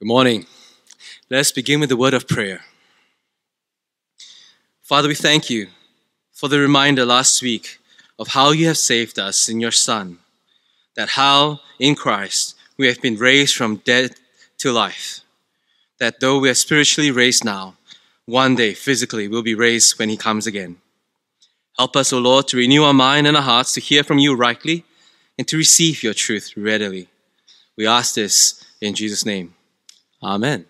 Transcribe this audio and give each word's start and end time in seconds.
Good 0.00 0.06
morning. 0.06 0.46
Let's 1.28 1.50
begin 1.50 1.80
with 1.80 1.88
the 1.88 1.96
word 1.96 2.14
of 2.14 2.28
prayer. 2.28 2.60
Father, 4.80 5.08
we 5.08 5.16
thank 5.16 5.50
you 5.50 5.66
for 6.32 6.48
the 6.48 6.60
reminder 6.60 7.04
last 7.04 7.42
week 7.42 7.80
of 8.16 8.28
how 8.28 8.52
you 8.52 8.68
have 8.68 8.78
saved 8.78 9.18
us 9.18 9.48
in 9.48 9.58
your 9.58 9.72
Son, 9.72 10.18
that 10.94 11.08
how 11.08 11.58
in 11.80 11.96
Christ 11.96 12.54
we 12.76 12.86
have 12.86 13.02
been 13.02 13.16
raised 13.16 13.56
from 13.56 13.78
death 13.78 14.12
to 14.58 14.70
life, 14.70 15.22
that 15.98 16.20
though 16.20 16.38
we 16.38 16.48
are 16.48 16.54
spiritually 16.54 17.10
raised 17.10 17.44
now, 17.44 17.74
one 18.24 18.54
day 18.54 18.74
physically 18.74 19.26
we'll 19.26 19.42
be 19.42 19.56
raised 19.56 19.98
when 19.98 20.10
He 20.10 20.16
comes 20.16 20.46
again. 20.46 20.76
Help 21.76 21.96
us, 21.96 22.12
O 22.12 22.20
Lord, 22.20 22.46
to 22.46 22.56
renew 22.56 22.84
our 22.84 22.94
mind 22.94 23.26
and 23.26 23.36
our 23.36 23.42
hearts 23.42 23.72
to 23.72 23.80
hear 23.80 24.04
from 24.04 24.18
you 24.18 24.36
rightly 24.36 24.84
and 25.36 25.48
to 25.48 25.56
receive 25.56 26.04
your 26.04 26.14
truth 26.14 26.56
readily. 26.56 27.08
We 27.76 27.84
ask 27.84 28.14
this 28.14 28.64
in 28.80 28.94
Jesus' 28.94 29.26
name. 29.26 29.54
Amen. 30.22 30.66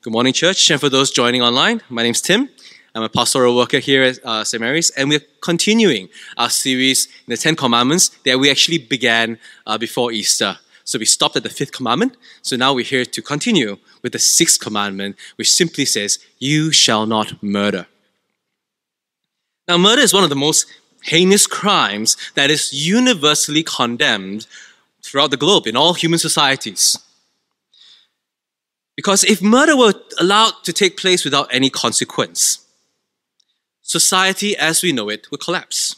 Good 0.00 0.12
morning, 0.14 0.32
church. 0.32 0.70
And 0.70 0.80
for 0.80 0.88
those 0.88 1.10
joining 1.10 1.42
online, 1.42 1.82
my 1.90 2.02
name's 2.02 2.22
Tim. 2.22 2.48
I'm 2.94 3.02
a 3.02 3.10
pastoral 3.10 3.54
worker 3.54 3.78
here 3.78 4.02
at 4.04 4.24
uh, 4.24 4.42
St. 4.42 4.58
Mary's, 4.58 4.88
and 4.90 5.10
we're 5.10 5.20
continuing 5.42 6.08
our 6.38 6.48
series 6.48 7.06
in 7.06 7.32
the 7.32 7.36
Ten 7.36 7.56
Commandments 7.56 8.08
that 8.24 8.38
we 8.38 8.50
actually 8.50 8.78
began 8.78 9.38
uh, 9.66 9.76
before 9.76 10.12
Easter. 10.12 10.58
So 10.84 10.98
we 10.98 11.04
stopped 11.04 11.36
at 11.36 11.42
the 11.42 11.50
fifth 11.50 11.72
commandment. 11.72 12.16
So 12.40 12.56
now 12.56 12.72
we're 12.72 12.86
here 12.86 13.04
to 13.04 13.20
continue 13.20 13.76
with 14.02 14.12
the 14.12 14.18
sixth 14.18 14.60
commandment, 14.60 15.16
which 15.36 15.50
simply 15.50 15.84
says, 15.84 16.18
You 16.38 16.72
shall 16.72 17.04
not 17.04 17.42
murder. 17.42 17.86
Now, 19.68 19.76
murder 19.76 20.00
is 20.00 20.14
one 20.14 20.24
of 20.24 20.30
the 20.30 20.36
most 20.36 20.64
heinous 21.02 21.46
crimes 21.46 22.16
that 22.34 22.50
is 22.50 22.72
universally 22.72 23.62
condemned 23.62 24.46
throughout 25.02 25.30
the 25.30 25.36
globe 25.36 25.66
in 25.66 25.76
all 25.76 25.92
human 25.92 26.18
societies. 26.18 26.98
Because 28.96 29.24
if 29.24 29.42
murder 29.42 29.76
were 29.76 29.94
allowed 30.20 30.52
to 30.64 30.72
take 30.72 30.96
place 30.96 31.24
without 31.24 31.48
any 31.52 31.70
consequence, 31.70 32.64
society 33.82 34.56
as 34.56 34.82
we 34.82 34.92
know 34.92 35.08
it 35.08 35.30
would 35.30 35.40
collapse. 35.40 35.96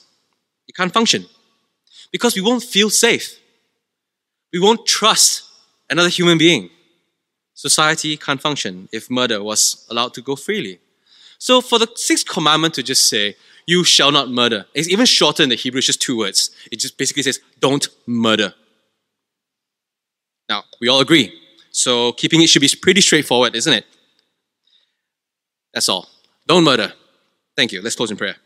It 0.67 0.75
can't 0.75 0.93
function. 0.93 1.27
Because 2.11 2.35
we 2.35 2.43
won't 2.43 2.63
feel 2.63 2.91
safe. 2.91 3.39
We 4.53 4.61
won't 4.61 4.87
trust 4.87 5.45
another 5.91 6.09
human 6.09 6.39
being. 6.39 6.71
Society 7.55 8.17
can't 8.17 8.41
function 8.41 8.89
if 8.93 9.11
murder 9.11 9.43
was 9.43 9.87
allowed 9.91 10.15
to 10.15 10.23
go 10.23 10.37
freely. 10.37 10.81
So 11.39 11.61
for 11.61 11.79
the 11.79 11.91
sixth 11.95 12.27
commandment 12.27 12.75
to 12.75 12.83
just 12.83 13.09
say, 13.09 13.37
you 13.67 13.85
shall 13.85 14.13
not 14.13 14.31
murder, 14.31 14.67
it's 14.75 14.89
even 14.89 15.07
shorter 15.07 15.43
in 15.43 15.49
the 15.49 15.57
Hebrew, 15.57 15.79
it's 15.79 15.87
just 15.87 16.01
two 16.01 16.17
words. 16.17 16.51
It 16.71 16.79
just 16.79 16.97
basically 16.97 17.25
says, 17.25 17.41
don't 17.61 17.89
murder. 18.07 18.55
Now, 20.49 20.65
we 20.81 20.89
all 20.89 21.01
agree 21.01 21.33
so 21.77 22.13
keeping 22.13 22.43
it 22.43 22.49
should 22.49 22.63
be 22.63 22.71
pretty 22.81 23.01
straightforward, 23.01 23.55
isn't 23.55 23.73
it? 23.73 23.85
That's 25.75 25.89
all. 25.89 26.09
Don't 26.47 26.65
murder. 26.65 26.93
Thank 27.57 27.73
you. 27.73 27.83
Let's 27.83 27.97
close 27.97 28.11
in 28.11 28.17
prayer. 28.17 28.37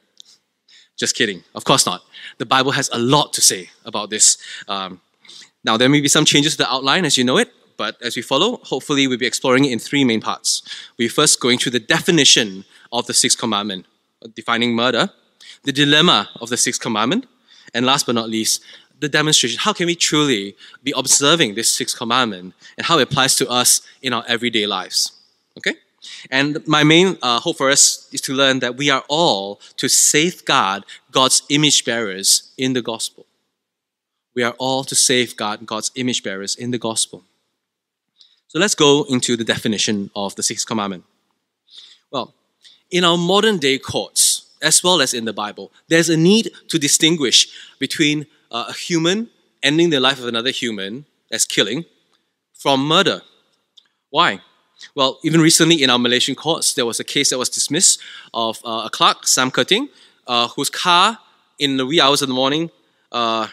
Just 0.98 1.14
kidding. 1.14 1.44
Of 1.54 1.64
course 1.64 1.86
not. 1.86 2.02
The 2.38 2.46
Bible 2.46 2.72
has 2.72 2.90
a 2.92 2.98
lot 2.98 3.32
to 3.34 3.40
say 3.40 3.70
about 3.84 4.10
this. 4.10 4.36
Um, 4.68 5.00
now, 5.64 5.76
there 5.76 5.88
may 5.88 6.00
be 6.00 6.08
some 6.08 6.24
changes 6.24 6.52
to 6.52 6.58
the 6.58 6.72
outline 6.72 7.04
as 7.04 7.16
you 7.16 7.24
know 7.24 7.36
it, 7.36 7.52
but 7.76 7.96
as 8.02 8.16
we 8.16 8.22
follow, 8.22 8.58
hopefully 8.64 9.06
we'll 9.06 9.18
be 9.18 9.26
exploring 9.26 9.64
it 9.64 9.72
in 9.72 9.78
three 9.78 10.04
main 10.04 10.20
parts. 10.20 10.62
We're 10.98 11.08
first 11.08 11.40
going 11.40 11.58
through 11.58 11.72
the 11.72 11.80
definition 11.80 12.64
of 12.92 13.06
the 13.06 13.14
sixth 13.14 13.38
commandment, 13.38 13.86
defining 14.34 14.74
murder, 14.74 15.10
the 15.62 15.72
dilemma 15.72 16.28
of 16.40 16.48
the 16.48 16.56
sixth 16.56 16.80
commandment, 16.80 17.26
and 17.74 17.86
last 17.86 18.06
but 18.06 18.14
not 18.14 18.28
least, 18.28 18.62
the 19.00 19.08
demonstration. 19.08 19.58
How 19.58 19.72
can 19.72 19.86
we 19.86 19.94
truly 19.94 20.56
be 20.82 20.92
observing 20.96 21.54
this 21.54 21.70
sixth 21.72 21.96
commandment 21.96 22.54
and 22.76 22.86
how 22.86 22.98
it 22.98 23.02
applies 23.02 23.34
to 23.36 23.48
us 23.48 23.82
in 24.02 24.12
our 24.12 24.24
everyday 24.28 24.66
lives? 24.66 25.12
Okay? 25.56 25.74
And 26.30 26.66
my 26.66 26.84
main 26.84 27.18
uh, 27.22 27.40
hope 27.40 27.58
for 27.58 27.70
us 27.70 28.08
is 28.12 28.20
to 28.22 28.32
learn 28.32 28.60
that 28.60 28.76
we 28.76 28.90
are 28.90 29.04
all 29.08 29.60
to 29.76 29.88
safeguard 29.88 30.84
God's 31.10 31.42
image 31.48 31.84
bearers 31.84 32.52
in 32.56 32.72
the 32.72 32.82
gospel. 32.82 33.26
We 34.34 34.42
are 34.42 34.54
all 34.58 34.84
to 34.84 34.94
safeguard 34.94 35.66
God's 35.66 35.90
image 35.96 36.22
bearers 36.22 36.54
in 36.54 36.70
the 36.70 36.78
gospel. 36.78 37.24
So 38.48 38.58
let's 38.58 38.74
go 38.74 39.04
into 39.08 39.36
the 39.36 39.44
definition 39.44 40.10
of 40.14 40.34
the 40.36 40.42
sixth 40.42 40.66
commandment. 40.66 41.04
Well, 42.10 42.34
in 42.90 43.04
our 43.04 43.18
modern 43.18 43.58
day 43.58 43.78
courts, 43.78 44.46
as 44.62 44.82
well 44.82 45.00
as 45.00 45.14
in 45.14 45.24
the 45.24 45.32
Bible, 45.32 45.70
there's 45.88 46.08
a 46.08 46.16
need 46.16 46.50
to 46.68 46.78
distinguish 46.78 47.48
between 47.78 48.26
uh, 48.50 48.66
a 48.68 48.72
human 48.72 49.28
ending 49.62 49.90
the 49.90 50.00
life 50.00 50.18
of 50.18 50.26
another 50.26 50.50
human 50.50 51.04
as 51.30 51.44
killing 51.44 51.84
from 52.54 52.86
murder. 52.86 53.22
Why? 54.10 54.40
Well, 54.94 55.18
even 55.22 55.40
recently 55.40 55.82
in 55.82 55.90
our 55.90 55.98
Malaysian 55.98 56.34
courts, 56.34 56.74
there 56.74 56.86
was 56.86 56.98
a 57.00 57.04
case 57.04 57.30
that 57.30 57.38
was 57.38 57.48
dismissed 57.48 58.00
of 58.32 58.58
uh, 58.64 58.82
a 58.86 58.90
clerk, 58.90 59.26
Sam 59.26 59.50
Ke 59.50 59.66
Ting, 59.66 59.88
uh, 60.26 60.48
whose 60.48 60.70
car 60.70 61.18
in 61.58 61.76
the 61.76 61.86
wee 61.86 62.00
hours 62.00 62.22
of 62.22 62.28
the 62.28 62.34
morning, 62.34 62.70
uh, 63.12 63.48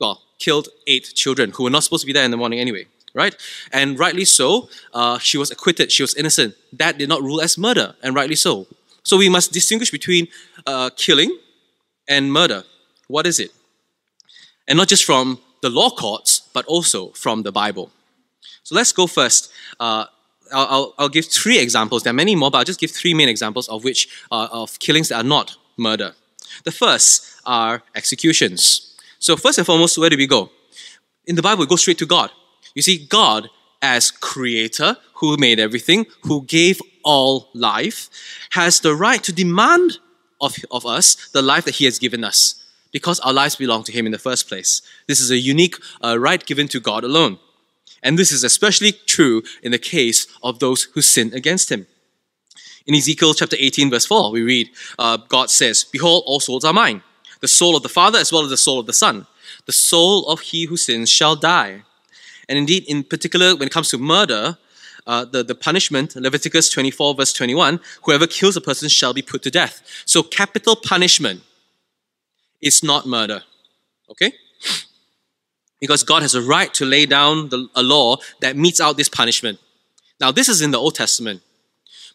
well, 0.00 0.22
killed 0.38 0.68
eight 0.86 1.12
children 1.14 1.52
who 1.52 1.64
were 1.64 1.70
not 1.70 1.84
supposed 1.84 2.02
to 2.02 2.06
be 2.06 2.12
there 2.12 2.24
in 2.24 2.30
the 2.30 2.36
morning 2.36 2.58
anyway, 2.58 2.86
right? 3.14 3.36
And 3.72 3.98
rightly 3.98 4.24
so, 4.24 4.70
uh, 4.94 5.18
she 5.18 5.36
was 5.36 5.50
acquitted, 5.50 5.92
she 5.92 6.02
was 6.02 6.14
innocent. 6.14 6.54
That 6.72 6.96
did 6.98 7.08
not 7.08 7.22
rule 7.22 7.40
as 7.40 7.58
murder, 7.58 7.94
and 8.02 8.14
rightly 8.14 8.36
so. 8.36 8.66
So 9.04 9.16
we 9.16 9.28
must 9.28 9.52
distinguish 9.52 9.90
between 9.90 10.28
uh, 10.66 10.90
killing 10.96 11.36
and 12.08 12.32
murder. 12.32 12.64
What 13.08 13.26
is 13.26 13.38
it? 13.40 13.50
And 14.68 14.76
not 14.76 14.86
just 14.86 15.04
from 15.04 15.40
the 15.62 15.70
law 15.70 15.90
courts, 15.90 16.48
but 16.52 16.64
also 16.66 17.08
from 17.10 17.42
the 17.42 17.50
Bible. 17.50 17.90
So 18.62 18.74
let's 18.74 18.92
go 18.92 19.06
first. 19.06 19.50
Uh, 19.80 20.04
I'll, 20.52 20.94
I'll, 20.98 21.08
give 21.08 21.26
three 21.26 21.58
examples. 21.58 22.04
There 22.04 22.10
are 22.10 22.14
many 22.14 22.36
more, 22.36 22.50
but 22.50 22.58
I'll 22.58 22.64
just 22.64 22.80
give 22.80 22.90
three 22.90 23.14
main 23.14 23.28
examples 23.28 23.68
of 23.68 23.82
which 23.84 24.08
uh, 24.30 24.48
of 24.52 24.78
killings 24.78 25.08
that 25.08 25.16
are 25.16 25.28
not 25.28 25.56
murder. 25.76 26.14
The 26.64 26.70
first 26.70 27.40
are 27.44 27.82
executions. 27.94 28.94
So 29.18 29.36
first 29.36 29.58
and 29.58 29.66
foremost, 29.66 29.98
where 29.98 30.10
do 30.10 30.16
we 30.16 30.26
go? 30.26 30.50
In 31.26 31.34
the 31.34 31.42
Bible, 31.42 31.60
we 31.60 31.66
go 31.66 31.76
straight 31.76 31.98
to 31.98 32.06
God. 32.06 32.30
You 32.74 32.82
see, 32.82 33.06
God 33.06 33.50
as 33.82 34.10
creator 34.10 34.96
who 35.14 35.36
made 35.36 35.60
everything, 35.60 36.06
who 36.22 36.42
gave 36.44 36.80
all 37.04 37.48
life, 37.54 38.10
has 38.50 38.80
the 38.80 38.94
right 38.94 39.22
to 39.22 39.32
demand 39.32 39.98
of, 40.40 40.56
of 40.70 40.86
us 40.86 41.28
the 41.30 41.42
life 41.42 41.64
that 41.64 41.76
he 41.76 41.84
has 41.84 41.98
given 41.98 42.24
us 42.24 42.58
because 42.92 43.20
our 43.20 43.32
lives 43.32 43.56
belong 43.56 43.84
to 43.84 43.92
Him 43.92 44.06
in 44.06 44.12
the 44.12 44.18
first 44.18 44.48
place. 44.48 44.82
This 45.06 45.20
is 45.20 45.30
a 45.30 45.36
unique 45.36 45.76
uh, 46.02 46.18
right 46.18 46.44
given 46.44 46.68
to 46.68 46.80
God 46.80 47.04
alone. 47.04 47.38
And 48.02 48.18
this 48.18 48.32
is 48.32 48.44
especially 48.44 48.92
true 48.92 49.42
in 49.62 49.72
the 49.72 49.78
case 49.78 50.26
of 50.42 50.58
those 50.58 50.84
who 50.84 51.02
sin 51.02 51.32
against 51.34 51.70
Him. 51.70 51.86
In 52.86 52.94
Ezekiel 52.94 53.34
chapter 53.34 53.56
18, 53.58 53.90
verse 53.90 54.06
4, 54.06 54.30
we 54.30 54.42
read, 54.42 54.70
uh, 54.98 55.18
God 55.28 55.50
says, 55.50 55.84
Behold, 55.84 56.24
all 56.26 56.40
souls 56.40 56.64
are 56.64 56.72
mine, 56.72 57.02
the 57.40 57.48
soul 57.48 57.76
of 57.76 57.82
the 57.82 57.88
Father 57.88 58.18
as 58.18 58.32
well 58.32 58.44
as 58.44 58.50
the 58.50 58.56
soul 58.56 58.80
of 58.80 58.86
the 58.86 58.92
Son. 58.92 59.26
The 59.66 59.72
soul 59.72 60.26
of 60.26 60.40
he 60.40 60.64
who 60.64 60.76
sins 60.76 61.10
shall 61.10 61.36
die. 61.36 61.82
And 62.48 62.58
indeed, 62.58 62.84
in 62.88 63.04
particular, 63.04 63.54
when 63.54 63.66
it 63.66 63.72
comes 63.72 63.90
to 63.90 63.98
murder, 63.98 64.56
uh, 65.06 65.24
the, 65.24 65.42
the 65.42 65.54
punishment, 65.54 66.16
Leviticus 66.16 66.70
24, 66.70 67.14
verse 67.14 67.32
21, 67.32 67.80
whoever 68.04 68.26
kills 68.26 68.56
a 68.56 68.60
person 68.60 68.88
shall 68.88 69.12
be 69.12 69.22
put 69.22 69.42
to 69.42 69.50
death. 69.50 69.82
So, 70.06 70.22
capital 70.22 70.76
punishment 70.76 71.42
is 72.60 72.82
not 72.82 73.06
murder. 73.06 73.42
Okay? 74.10 74.32
Because 75.80 76.02
God 76.02 76.22
has 76.22 76.34
a 76.34 76.42
right 76.42 76.72
to 76.74 76.84
lay 76.84 77.06
down 77.06 77.50
the, 77.50 77.68
a 77.74 77.82
law 77.82 78.16
that 78.40 78.56
metes 78.56 78.80
out 78.80 78.96
this 78.96 79.08
punishment. 79.08 79.58
Now, 80.20 80.32
this 80.32 80.48
is 80.48 80.60
in 80.60 80.72
the 80.72 80.78
Old 80.78 80.94
Testament. 80.94 81.42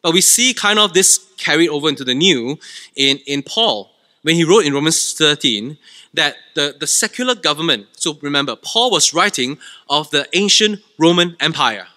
But 0.02 0.14
we 0.14 0.22
see 0.22 0.54
kind 0.54 0.80
of 0.80 0.94
this 0.94 1.26
carried 1.38 1.70
over 1.70 1.88
into 1.88 2.04
the 2.04 2.14
New 2.14 2.60
in, 2.96 3.20
in 3.26 3.42
Paul, 3.42 3.90
when 4.24 4.36
he 4.36 4.44
wrote 4.44 4.66
in 4.66 4.74
Romans 4.74 5.14
13 5.14 5.78
that 6.14 6.36
the, 6.56 6.76
the 6.80 6.88
secular 6.88 7.36
government, 7.36 7.88
so 7.94 8.18
remember, 8.22 8.56
Paul 8.56 8.92
was 8.92 9.14
writing 9.14 9.58
of 9.90 10.10
the 10.12 10.28
ancient 10.34 10.82
Roman 10.98 11.36
Empire, 11.40 11.88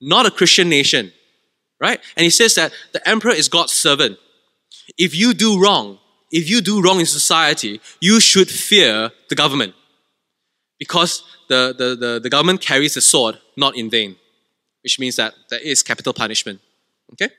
not 0.00 0.26
a 0.26 0.30
Christian 0.30 0.68
nation, 0.68 1.12
right? 1.80 2.00
And 2.16 2.24
he 2.24 2.30
says 2.30 2.54
that 2.54 2.72
the 2.92 3.06
emperor 3.08 3.32
is 3.32 3.48
God's 3.48 3.72
servant. 3.72 4.18
If 4.98 5.14
you 5.14 5.34
do 5.34 5.60
wrong, 5.60 5.98
if 6.30 6.48
you 6.50 6.60
do 6.60 6.82
wrong 6.82 7.00
in 7.00 7.06
society, 7.06 7.80
you 8.00 8.20
should 8.20 8.50
fear 8.50 9.10
the 9.28 9.34
government 9.34 9.74
because 10.78 11.22
the, 11.48 11.74
the, 11.76 11.96
the, 11.96 12.20
the 12.20 12.30
government 12.30 12.60
carries 12.60 12.94
the 12.94 13.00
sword 13.00 13.38
not 13.56 13.76
in 13.76 13.88
vain, 13.88 14.16
which 14.82 14.98
means 14.98 15.16
that 15.16 15.34
there 15.50 15.60
is 15.60 15.82
capital 15.82 16.12
punishment. 16.12 16.60
Okay? 17.12 17.32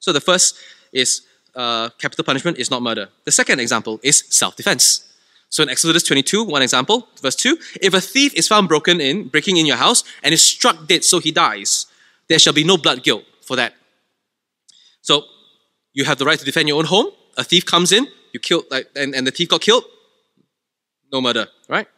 So 0.00 0.12
the 0.12 0.20
first 0.20 0.56
is 0.92 1.22
uh, 1.54 1.88
capital 1.98 2.24
punishment 2.24 2.58
is 2.58 2.70
not 2.70 2.82
murder. 2.82 3.08
The 3.24 3.32
second 3.32 3.60
example 3.60 4.00
is 4.02 4.24
self 4.28 4.56
defense. 4.56 5.10
So 5.48 5.62
in 5.62 5.68
Exodus 5.68 6.02
22, 6.02 6.44
one 6.44 6.62
example, 6.62 7.08
verse 7.22 7.36
2 7.36 7.56
if 7.80 7.94
a 7.94 8.00
thief 8.00 8.34
is 8.34 8.48
found 8.48 8.68
broken 8.68 9.00
in, 9.00 9.28
breaking 9.28 9.56
in 9.56 9.66
your 9.66 9.76
house, 9.76 10.02
and 10.22 10.34
is 10.34 10.42
struck 10.42 10.88
dead 10.88 11.04
so 11.04 11.20
he 11.20 11.30
dies, 11.30 11.86
there 12.28 12.38
shall 12.38 12.52
be 12.52 12.64
no 12.64 12.76
blood 12.76 13.02
guilt 13.02 13.24
for 13.42 13.56
that. 13.56 13.74
So 15.02 15.24
you 15.92 16.04
have 16.04 16.18
the 16.18 16.24
right 16.24 16.38
to 16.38 16.44
defend 16.44 16.68
your 16.68 16.78
own 16.78 16.86
home. 16.86 17.06
A 17.36 17.44
thief 17.44 17.64
comes 17.64 17.92
in, 17.92 18.08
you 18.34 18.40
killed, 18.40 18.64
like, 18.70 18.88
and, 18.94 19.14
and 19.14 19.26
the 19.26 19.30
thief 19.30 19.48
got 19.48 19.62
killed, 19.62 19.84
no 21.10 21.22
murder, 21.22 21.46
right? 21.68 21.88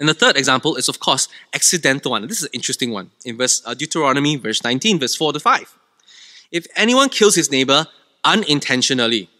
And 0.00 0.08
the 0.08 0.14
third 0.14 0.36
example 0.36 0.74
is, 0.74 0.88
of 0.88 0.98
course, 0.98 1.28
accidental 1.54 2.10
one. 2.10 2.26
This 2.26 2.38
is 2.38 2.44
an 2.44 2.50
interesting 2.52 2.90
one 2.90 3.12
in 3.24 3.36
verse 3.36 3.62
uh, 3.64 3.74
Deuteronomy, 3.74 4.36
verse 4.36 4.64
19, 4.64 4.98
verse 4.98 5.14
4 5.14 5.34
to 5.34 5.40
5. 5.40 5.78
If 6.50 6.66
anyone 6.74 7.08
kills 7.08 7.36
his 7.36 7.50
neighbor 7.50 7.86
unintentionally, 8.24 9.30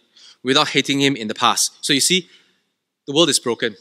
without 0.43 0.69
hating 0.69 1.01
him 1.01 1.15
in 1.15 1.27
the 1.27 1.35
past. 1.35 1.77
So 1.81 1.91
you 1.91 1.99
see, 1.99 2.29
the 3.05 3.13
world 3.13 3.29
is 3.29 3.39
broken. 3.39 3.75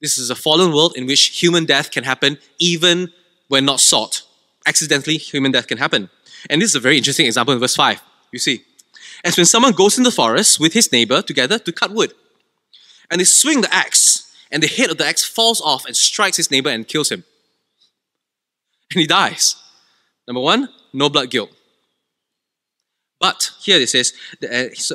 This 0.00 0.16
is 0.18 0.30
a 0.30 0.36
fallen 0.36 0.72
world 0.72 0.96
in 0.96 1.06
which 1.06 1.40
human 1.42 1.64
death 1.64 1.90
can 1.90 2.04
happen 2.04 2.38
even 2.58 3.12
when 3.48 3.64
not 3.64 3.80
sought. 3.80 4.22
Accidentally, 4.66 5.16
human 5.16 5.52
death 5.52 5.66
can 5.66 5.78
happen. 5.78 6.10
And 6.50 6.60
this 6.60 6.70
is 6.70 6.76
a 6.76 6.80
very 6.80 6.98
interesting 6.98 7.26
example 7.26 7.54
in 7.54 7.60
verse 7.60 7.74
5. 7.74 8.00
You 8.32 8.38
see, 8.38 8.64
as 9.26 9.36
when 9.36 9.44
someone 9.44 9.72
goes 9.72 9.98
in 9.98 10.04
the 10.04 10.10
forest 10.12 10.60
with 10.60 10.72
his 10.72 10.92
neighbor 10.92 11.20
together 11.20 11.58
to 11.58 11.72
cut 11.72 11.90
wood, 11.90 12.14
and 13.10 13.20
they 13.20 13.24
swing 13.24 13.60
the 13.60 13.74
axe, 13.74 14.32
and 14.52 14.62
the 14.62 14.68
head 14.68 14.88
of 14.88 14.98
the 14.98 15.04
axe 15.04 15.24
falls 15.24 15.60
off 15.60 15.84
and 15.84 15.96
strikes 15.96 16.36
his 16.36 16.50
neighbor 16.50 16.70
and 16.70 16.86
kills 16.86 17.10
him. 17.10 17.24
And 18.92 19.00
he 19.00 19.06
dies. 19.06 19.56
Number 20.28 20.40
one, 20.40 20.68
no 20.92 21.08
blood 21.08 21.30
guilt. 21.30 21.50
But 23.18 23.50
here 23.60 23.80
it 23.80 23.88
says, 23.88 24.12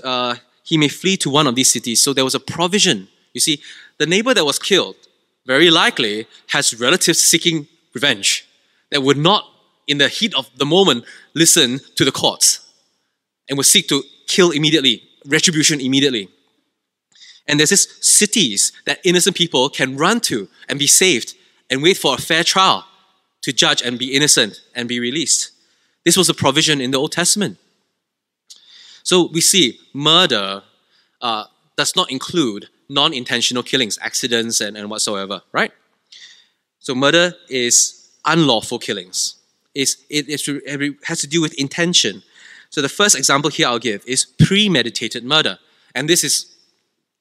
uh, 0.01 0.35
he 0.63 0.77
may 0.77 0.87
flee 0.87 1.17
to 1.17 1.29
one 1.29 1.47
of 1.47 1.55
these 1.55 1.69
cities. 1.69 2.01
So 2.01 2.13
there 2.13 2.23
was 2.23 2.35
a 2.35 2.39
provision. 2.39 3.09
You 3.33 3.41
see, 3.41 3.61
the 3.97 4.05
neighbor 4.05 4.33
that 4.33 4.45
was 4.45 4.59
killed 4.59 4.95
very 5.45 5.69
likely 5.69 6.25
has 6.47 6.79
relatives 6.79 7.21
seeking 7.21 7.67
revenge 7.93 8.47
that 8.91 9.01
would 9.01 9.17
not, 9.17 9.43
in 9.87 9.97
the 9.97 10.07
heat 10.07 10.33
of 10.35 10.49
the 10.55 10.65
moment, 10.65 11.03
listen 11.33 11.81
to 11.95 12.05
the 12.05 12.11
courts 12.13 12.60
and 13.49 13.57
would 13.57 13.65
seek 13.65 13.87
to 13.89 14.03
kill 14.27 14.51
immediately, 14.51 15.03
retribution 15.25 15.81
immediately. 15.81 16.29
And 17.47 17.59
there's 17.59 17.71
this 17.71 17.97
cities 18.01 18.71
that 18.85 18.99
innocent 19.03 19.35
people 19.35 19.69
can 19.69 19.97
run 19.97 20.19
to 20.21 20.47
and 20.69 20.79
be 20.79 20.87
saved 20.87 21.35
and 21.69 21.81
wait 21.81 21.97
for 21.97 22.15
a 22.15 22.21
fair 22.21 22.43
trial 22.43 22.85
to 23.41 23.51
judge 23.51 23.81
and 23.81 23.97
be 23.97 24.13
innocent 24.13 24.61
and 24.75 24.87
be 24.87 24.99
released. 24.99 25.51
This 26.05 26.17
was 26.17 26.29
a 26.29 26.33
provision 26.33 26.81
in 26.81 26.91
the 26.91 26.97
Old 26.97 27.11
Testament. 27.11 27.57
So 29.03 29.29
we 29.31 29.41
see 29.41 29.79
murder 29.93 30.63
uh, 31.21 31.45
does 31.75 31.95
not 31.95 32.11
include 32.11 32.67
non 32.89 33.13
intentional 33.13 33.63
killings, 33.63 33.97
accidents, 34.01 34.61
and, 34.61 34.77
and 34.77 34.89
whatsoever, 34.89 35.41
right? 35.51 35.71
So 36.79 36.93
murder 36.93 37.33
is 37.49 38.09
unlawful 38.25 38.79
killings. 38.79 39.35
It's, 39.73 39.97
it, 40.09 40.25
it 40.27 40.95
has 41.05 41.21
to 41.21 41.27
do 41.27 41.41
with 41.41 41.53
intention. 41.53 42.23
So 42.71 42.81
the 42.81 42.89
first 42.89 43.15
example 43.15 43.51
here 43.51 43.67
I'll 43.67 43.79
give 43.79 44.03
is 44.07 44.25
premeditated 44.25 45.23
murder. 45.23 45.59
And 45.93 46.09
this 46.09 46.23
is 46.23 46.55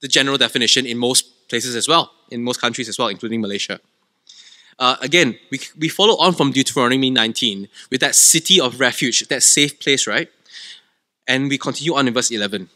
the 0.00 0.08
general 0.08 0.38
definition 0.38 0.86
in 0.86 0.96
most 0.96 1.48
places 1.48 1.74
as 1.74 1.88
well, 1.88 2.12
in 2.30 2.42
most 2.42 2.60
countries 2.60 2.88
as 2.88 2.98
well, 2.98 3.08
including 3.08 3.40
Malaysia. 3.40 3.80
Uh, 4.78 4.96
again, 5.02 5.38
we, 5.50 5.60
we 5.78 5.88
follow 5.88 6.16
on 6.18 6.32
from 6.32 6.52
Deuteronomy 6.52 7.10
19 7.10 7.68
with 7.90 8.00
that 8.00 8.14
city 8.14 8.60
of 8.60 8.80
refuge, 8.80 9.26
that 9.28 9.42
safe 9.42 9.78
place, 9.80 10.06
right? 10.06 10.30
And 11.26 11.50
we 11.50 11.58
continue 11.58 11.94
on 11.94 12.08
in 12.08 12.14
verse 12.14 12.30
11. 12.30 12.70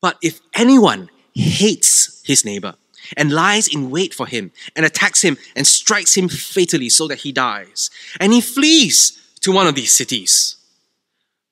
But 0.00 0.18
if 0.20 0.40
anyone 0.54 1.10
hates 1.32 2.20
his 2.24 2.44
neighbor 2.44 2.74
and 3.16 3.32
lies 3.32 3.72
in 3.72 3.90
wait 3.90 4.12
for 4.12 4.26
him 4.26 4.50
and 4.74 4.84
attacks 4.84 5.22
him 5.22 5.38
and 5.54 5.66
strikes 5.66 6.16
him 6.16 6.28
fatally 6.28 6.88
so 6.88 7.06
that 7.06 7.20
he 7.20 7.30
dies, 7.30 7.88
and 8.20 8.32
he 8.32 8.40
flees 8.40 9.18
to 9.40 9.52
one 9.52 9.68
of 9.68 9.76
these 9.76 9.92
cities, 9.92 10.56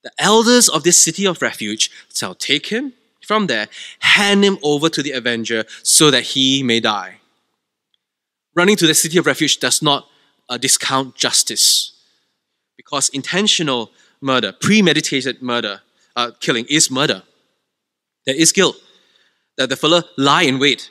the 0.02 0.12
elders 0.18 0.68
of 0.68 0.82
this 0.82 0.98
city 0.98 1.26
of 1.26 1.42
refuge 1.42 1.90
shall 2.12 2.34
take 2.34 2.66
him 2.66 2.94
from 3.26 3.46
there, 3.46 3.68
hand 4.00 4.44
him 4.44 4.58
over 4.62 4.88
to 4.88 5.02
the 5.02 5.12
avenger 5.12 5.64
so 5.82 6.10
that 6.10 6.22
he 6.22 6.62
may 6.62 6.80
die. 6.80 7.20
Running 8.54 8.76
to 8.76 8.86
the 8.86 8.94
city 8.94 9.18
of 9.18 9.26
refuge 9.26 9.58
does 9.58 9.82
not 9.82 10.08
uh, 10.48 10.56
discount 10.56 11.14
justice 11.14 11.92
because 12.76 13.08
intentional 13.10 13.90
murder, 14.20 14.52
premeditated 14.52 15.42
murder, 15.42 15.82
uh, 16.16 16.32
killing 16.40 16.66
is 16.68 16.90
murder. 16.90 17.22
There 18.26 18.34
is 18.34 18.52
guilt. 18.52 18.76
That 19.56 19.68
the 19.68 19.76
fellow 19.76 20.02
lie 20.16 20.42
in 20.42 20.58
wait 20.58 20.90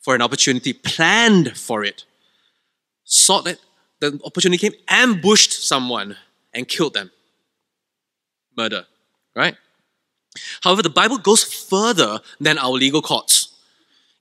for 0.00 0.14
an 0.14 0.22
opportunity, 0.22 0.72
planned 0.72 1.56
for 1.56 1.84
it, 1.84 2.04
sought 3.04 3.46
it, 3.46 3.60
the 4.00 4.18
opportunity 4.24 4.58
came, 4.58 4.80
ambushed 4.88 5.52
someone, 5.52 6.16
and 6.54 6.66
killed 6.66 6.94
them. 6.94 7.10
Murder, 8.56 8.86
right? 9.34 9.56
However, 10.62 10.82
the 10.82 10.90
Bible 10.90 11.18
goes 11.18 11.44
further 11.44 12.20
than 12.40 12.58
our 12.58 12.70
legal 12.70 13.02
courts 13.02 13.54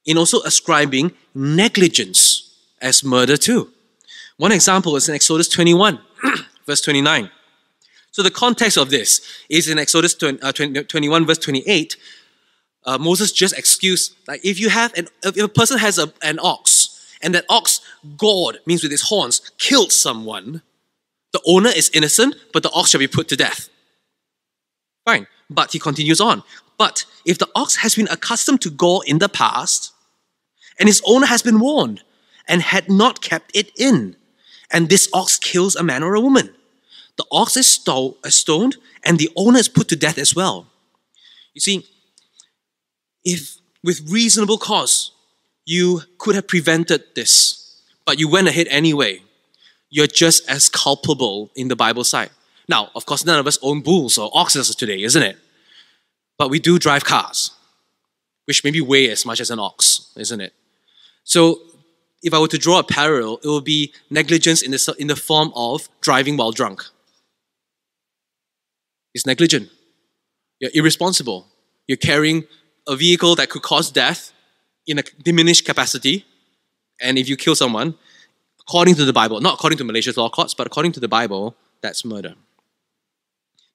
in 0.06 0.18
also 0.18 0.42
ascribing 0.42 1.12
negligence 1.34 2.56
as 2.82 3.04
murder 3.04 3.38
too. 3.38 3.72
One 4.38 4.52
example 4.52 4.96
is 4.96 5.10
in 5.10 5.16
Exodus 5.16 5.48
21, 5.50 6.00
verse 6.66 6.82
29. 6.82 7.30
So 8.12 8.24
the 8.24 8.32
context 8.32 8.78
of 8.78 8.90
this 8.90 9.22
is 9.50 9.68
in 9.68 9.80
Exodus 9.80 10.14
20, 10.14 10.42
uh, 10.42 10.52
20, 10.52 10.84
21, 10.84 11.26
verse 11.26 11.38
28. 11.38 11.98
Uh, 12.86 12.98
Moses 12.98 13.32
just 13.32 13.58
excused, 13.58 14.16
like 14.28 14.46
if 14.46 14.60
you 14.60 14.70
have 14.70 14.94
an, 14.98 15.08
if 15.24 15.44
a 15.44 15.48
person 15.48 15.80
has 15.80 15.98
a, 15.98 16.14
an 16.22 16.40
ox 16.42 17.18
and 17.22 17.34
that 17.34 17.46
ox 17.50 17.82
gored, 18.18 18.60
means 18.66 18.84
with 18.84 18.92
its 18.92 19.10
horns, 19.10 19.42
killed 19.58 19.92
someone, 19.92 20.62
the 21.32 21.42
owner 21.46 21.72
is 21.76 21.90
innocent, 21.94 22.36
but 22.54 22.64
the 22.64 22.72
ox 22.72 22.92
shall 22.92 23.00
be 23.00 23.08
put 23.08 23.28
to 23.30 23.36
death. 23.36 23.70
Fine. 25.06 25.28
But 25.50 25.72
he 25.72 25.80
continues 25.80 26.19
on. 26.19 26.44
But 26.78 27.06
if 27.25 27.38
the 27.38 27.50
ox 27.56 27.78
has 27.78 27.96
been 27.96 28.07
accustomed 28.10 28.62
to 28.62 28.69
gore 28.69 29.04
in 29.06 29.19
the 29.19 29.30
past, 29.30 29.94
and 30.80 30.90
its 30.90 31.02
owner 31.06 31.28
has 31.28 31.42
been 31.42 31.60
warned, 31.60 32.04
and 32.48 32.62
had 32.62 32.90
not 32.90 33.22
kept 33.22 33.56
it 33.56 33.72
in, 33.78 34.16
and 34.72 34.90
this 34.90 35.07
ox 35.13 35.38
kills 35.38 35.75
a 35.75 35.84
man 35.84 36.04
or 36.04 36.16
a 36.16 36.22
woman, 36.22 36.54
the 37.18 37.25
ox 37.31 37.56
is 37.56 37.80
uh, 37.88 38.12
stoned 38.25 38.75
and 39.04 39.18
the 39.18 39.30
owner 39.36 39.60
is 39.60 39.69
put 39.69 39.88
to 39.88 39.96
death 39.96 40.18
as 40.18 40.36
well. 40.36 40.68
You 41.54 41.62
see, 41.62 41.86
if 43.24 43.58
with 43.84 44.10
reasonable 44.10 44.58
cause 44.58 45.12
you 45.66 46.01
could 46.18 46.36
have 46.36 46.48
prevented 46.48 47.04
this, 47.16 47.81
but 48.06 48.19
you 48.19 48.28
went 48.28 48.48
ahead 48.48 48.68
anyway, 48.69 49.22
you're 49.90 50.08
just 50.08 50.48
as 50.50 50.68
culpable 50.68 51.51
in 51.56 51.69
the 51.69 51.75
Bible 51.75 52.04
side. 52.04 52.31
Now, 52.68 52.90
of 52.96 53.06
course, 53.06 53.26
none 53.26 53.40
of 53.40 53.48
us 53.48 53.60
own 53.62 53.82
bulls 53.82 54.18
or 54.18 54.30
oxes 54.34 54.74
today, 54.76 55.04
isn't 55.04 55.22
it? 55.22 55.38
But 56.38 56.50
we 56.50 56.60
do 56.60 56.80
drive 56.80 57.06
cars, 57.06 57.52
which 58.46 58.64
maybe 58.64 58.82
weigh 58.82 59.10
as 59.10 59.26
much 59.26 59.40
as 59.40 59.52
an 59.52 59.60
ox, 59.60 60.12
isn't 60.18 60.42
it? 60.42 60.54
So, 61.24 61.60
if 62.24 62.34
I 62.34 62.40
were 62.40 62.48
to 62.48 62.58
draw 62.58 62.80
a 62.80 62.84
parallel, 62.84 63.40
it 63.44 63.48
would 63.48 63.64
be 63.66 63.94
negligence 64.10 64.62
in 64.64 64.72
the, 64.72 64.96
in 64.98 65.08
the 65.08 65.16
form 65.16 65.52
of 65.56 65.88
driving 66.02 66.38
while 66.38 66.52
drunk 66.52 66.84
It's 69.13 69.25
negligent. 69.28 69.70
You're 70.60 70.72
irresponsible. 70.74 71.48
You're 71.88 71.98
carrying 71.98 72.46
a 72.88 72.96
vehicle 72.96 73.36
that 73.36 73.50
could 73.50 73.62
cause 73.62 73.92
death 73.92 74.34
in 74.88 75.00
a 75.00 75.04
diminished 75.24 75.66
capacity. 75.66 76.25
And 77.00 77.18
if 77.18 77.30
you 77.30 77.38
kill 77.38 77.56
someone, 77.56 77.96
according 78.62 78.96
to 78.96 79.06
the 79.06 79.13
Bible, 79.13 79.39
not 79.42 79.56
according 79.56 79.78
to 79.78 79.84
Malaysia's 79.84 80.18
law 80.18 80.30
courts, 80.30 80.54
but 80.54 80.66
according 80.68 80.94
to 80.94 81.00
the 81.00 81.08
Bible, 81.08 81.56
that's 81.82 82.04
murder. 82.04 82.36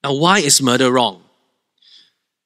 Now, 0.03 0.13
why 0.13 0.39
is 0.39 0.61
murder 0.61 0.91
wrong? 0.91 1.23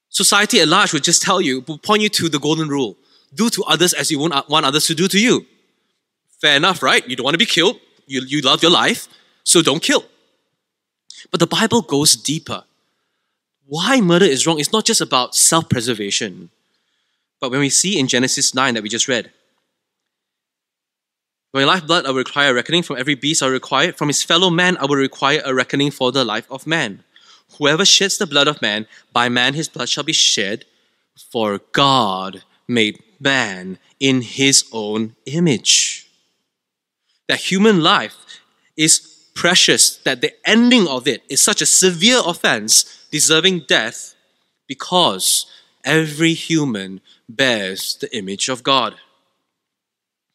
Society 0.08 0.60
at 0.60 0.68
large 0.68 0.92
would 0.92 1.04
just 1.04 1.22
tell 1.22 1.40
you, 1.40 1.60
would 1.66 1.82
point 1.82 2.02
you 2.02 2.08
to 2.10 2.28
the 2.28 2.38
golden 2.38 2.68
rule 2.68 2.96
do 3.34 3.50
to 3.50 3.62
others 3.64 3.92
as 3.92 4.10
you 4.10 4.24
uh, 4.24 4.42
want 4.48 4.64
others 4.64 4.86
to 4.86 4.94
do 4.94 5.08
to 5.08 5.18
you. 5.18 5.44
Fair 6.40 6.56
enough, 6.56 6.82
right? 6.82 7.06
You 7.06 7.16
don't 7.16 7.24
want 7.24 7.34
to 7.34 7.38
be 7.38 7.46
killed. 7.46 7.78
You, 8.06 8.22
you 8.22 8.40
love 8.40 8.62
your 8.62 8.70
life, 8.70 9.08
so 9.44 9.62
don't 9.62 9.82
kill. 9.82 10.04
But 11.30 11.40
the 11.40 11.46
Bible 11.46 11.82
goes 11.82 12.16
deeper 12.16 12.64
why 13.66 14.00
murder 14.00 14.24
is 14.24 14.46
wrong 14.46 14.60
is 14.60 14.72
not 14.72 14.84
just 14.84 15.00
about 15.00 15.34
self 15.34 15.68
preservation, 15.68 16.50
but 17.40 17.50
when 17.50 17.60
we 17.60 17.68
see 17.68 17.98
in 17.98 18.06
Genesis 18.06 18.54
9 18.54 18.74
that 18.74 18.82
we 18.82 18.88
just 18.88 19.08
read. 19.08 19.32
My 21.52 21.64
lifeblood, 21.64 22.06
I 22.06 22.10
will 22.10 22.18
require 22.18 22.50
a 22.50 22.54
reckoning. 22.54 22.82
From 22.82 22.98
every 22.98 23.14
beast, 23.14 23.42
I 23.42 23.46
will 23.46 23.52
require 23.52 23.92
From 23.92 24.08
his 24.08 24.22
fellow 24.22 24.50
man, 24.50 24.76
I 24.76 24.84
will 24.84 24.96
require 24.96 25.40
a 25.44 25.54
reckoning 25.54 25.90
for 25.90 26.12
the 26.12 26.24
life 26.24 26.46
of 26.50 26.66
man. 26.66 27.02
Whoever 27.58 27.84
sheds 27.84 28.18
the 28.18 28.26
blood 28.26 28.48
of 28.48 28.60
man, 28.62 28.86
by 29.12 29.28
man 29.28 29.54
his 29.54 29.68
blood 29.68 29.88
shall 29.88 30.04
be 30.04 30.12
shed, 30.12 30.64
for 31.32 31.60
God 31.72 32.42
made 32.68 33.02
man 33.18 33.78
in 33.98 34.20
his 34.20 34.64
own 34.72 35.16
image. 35.26 36.08
That 37.28 37.40
human 37.40 37.82
life 37.82 38.16
is 38.76 39.30
precious, 39.34 39.96
that 39.98 40.20
the 40.20 40.32
ending 40.46 40.86
of 40.86 41.06
it 41.06 41.22
is 41.28 41.42
such 41.42 41.62
a 41.62 41.66
severe 41.66 42.20
offense 42.24 43.06
deserving 43.10 43.60
death 43.68 44.14
because 44.66 45.46
every 45.84 46.34
human 46.34 47.00
bears 47.28 47.96
the 48.00 48.14
image 48.16 48.48
of 48.48 48.62
God. 48.62 48.94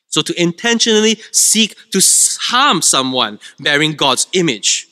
So 0.07 0.21
to 0.21 0.41
intentionally 0.41 1.19
seek 1.31 1.75
to 1.91 2.01
harm 2.41 2.81
someone 2.81 3.39
bearing 3.59 3.93
God's 3.93 4.27
image 4.33 4.87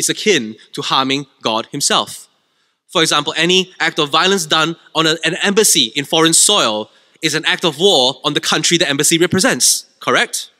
is 0.00 0.08
akin 0.08 0.56
to 0.72 0.82
harming 0.82 1.26
God 1.42 1.68
Himself. 1.70 2.28
For 2.88 3.02
example, 3.02 3.32
any 3.36 3.72
act 3.78 4.00
of 4.00 4.10
violence 4.10 4.46
done 4.46 4.74
on 4.94 5.06
a, 5.06 5.14
an 5.24 5.36
embassy 5.42 5.92
in 5.94 6.04
foreign 6.04 6.32
soil 6.32 6.90
is 7.22 7.34
an 7.34 7.44
act 7.44 7.64
of 7.64 7.78
war 7.78 8.20
on 8.24 8.34
the 8.34 8.40
country 8.40 8.76
the 8.78 8.88
embassy 8.88 9.16
represents. 9.18 9.86
correct? 10.00 10.50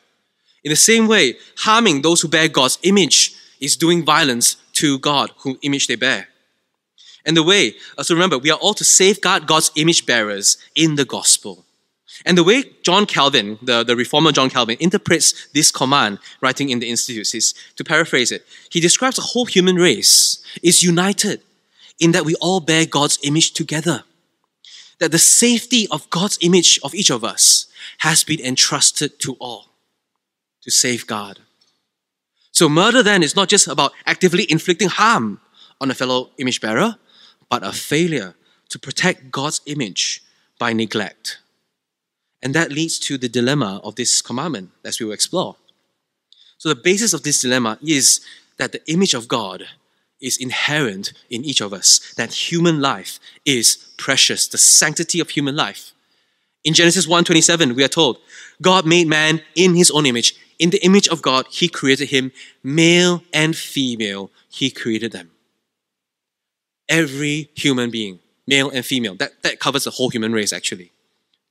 In 0.62 0.70
the 0.70 0.76
same 0.76 1.08
way, 1.08 1.36
harming 1.56 2.02
those 2.02 2.20
who 2.20 2.28
bear 2.28 2.48
God's 2.48 2.78
image 2.82 3.34
is 3.60 3.76
doing 3.76 4.04
violence 4.04 4.56
to 4.74 4.98
God, 4.98 5.32
whose 5.38 5.56
image 5.62 5.86
they 5.86 5.96
bear. 5.96 6.28
And 7.24 7.36
the 7.36 7.42
way, 7.42 7.74
uh, 7.98 8.02
so 8.02 8.14
remember, 8.14 8.38
we 8.38 8.50
are 8.50 8.58
all 8.58 8.74
to 8.74 8.84
safeguard 8.84 9.46
God's 9.46 9.70
image 9.76 10.06
bearers 10.06 10.58
in 10.74 10.96
the 10.96 11.04
gospel. 11.04 11.64
And 12.26 12.36
the 12.36 12.44
way 12.44 12.64
John 12.82 13.06
Calvin, 13.06 13.58
the, 13.62 13.82
the 13.82 13.96
reformer 13.96 14.32
John 14.32 14.50
Calvin, 14.50 14.76
interprets 14.80 15.48
this 15.54 15.70
command, 15.70 16.18
writing 16.40 16.70
in 16.70 16.78
the 16.78 16.90
Institutes, 16.90 17.34
is 17.34 17.54
to 17.76 17.84
paraphrase 17.84 18.30
it, 18.30 18.46
he 18.70 18.80
describes 18.80 19.16
the 19.16 19.22
whole 19.22 19.46
human 19.46 19.76
race 19.76 20.42
is 20.62 20.82
united 20.82 21.42
in 21.98 22.12
that 22.12 22.24
we 22.24 22.34
all 22.36 22.60
bear 22.60 22.86
God's 22.86 23.18
image 23.22 23.52
together. 23.52 24.04
That 24.98 25.12
the 25.12 25.18
safety 25.18 25.88
of 25.90 26.08
God's 26.10 26.38
image 26.42 26.78
of 26.84 26.94
each 26.94 27.10
of 27.10 27.24
us 27.24 27.66
has 27.98 28.22
been 28.22 28.40
entrusted 28.40 29.18
to 29.20 29.34
all 29.40 29.66
to 30.62 30.70
safeguard. 30.70 31.40
So, 32.52 32.68
murder 32.68 33.02
then 33.02 33.22
is 33.22 33.36
not 33.36 33.48
just 33.48 33.66
about 33.66 33.92
actively 34.04 34.46
inflicting 34.50 34.88
harm 34.88 35.40
on 35.80 35.90
a 35.90 35.94
fellow 35.94 36.30
image 36.36 36.60
bearer, 36.60 36.96
but 37.48 37.64
a 37.64 37.72
failure 37.72 38.34
to 38.68 38.78
protect 38.78 39.30
God's 39.30 39.60
image 39.66 40.22
by 40.58 40.72
neglect. 40.72 41.38
And 42.42 42.54
that 42.54 42.72
leads 42.72 42.98
to 43.00 43.18
the 43.18 43.28
dilemma 43.28 43.80
of 43.84 43.96
this 43.96 44.22
commandment, 44.22 44.70
as 44.84 44.98
we 44.98 45.06
will 45.06 45.12
explore. 45.12 45.56
So, 46.58 46.68
the 46.68 46.74
basis 46.74 47.12
of 47.12 47.22
this 47.22 47.40
dilemma 47.40 47.78
is 47.82 48.20
that 48.58 48.72
the 48.72 48.82
image 48.90 49.14
of 49.14 49.28
God 49.28 49.64
is 50.20 50.36
inherent 50.36 51.12
in 51.30 51.44
each 51.44 51.60
of 51.60 51.72
us, 51.72 52.12
that 52.16 52.50
human 52.50 52.80
life 52.80 53.18
is 53.44 53.92
precious, 53.96 54.46
the 54.46 54.58
sanctity 54.58 55.20
of 55.20 55.30
human 55.30 55.56
life. 55.56 55.92
In 56.62 56.74
Genesis 56.74 57.06
1:27, 57.06 57.74
we 57.74 57.84
are 57.84 57.88
told, 57.88 58.18
God 58.60 58.84
made 58.84 59.06
man 59.06 59.42
in 59.54 59.74
his 59.74 59.90
own 59.90 60.04
image. 60.04 60.34
In 60.58 60.70
the 60.70 60.84
image 60.84 61.08
of 61.08 61.22
God, 61.22 61.46
he 61.50 61.68
created 61.68 62.10
him, 62.10 62.32
male 62.62 63.22
and 63.32 63.56
female, 63.56 64.30
he 64.50 64.70
created 64.70 65.12
them. 65.12 65.30
Every 66.88 67.50
human 67.54 67.90
being, 67.90 68.18
male 68.46 68.68
and 68.68 68.84
female, 68.84 69.14
that, 69.14 69.42
that 69.42 69.58
covers 69.58 69.84
the 69.84 69.90
whole 69.92 70.10
human 70.10 70.32
race 70.32 70.52
actually. 70.52 70.92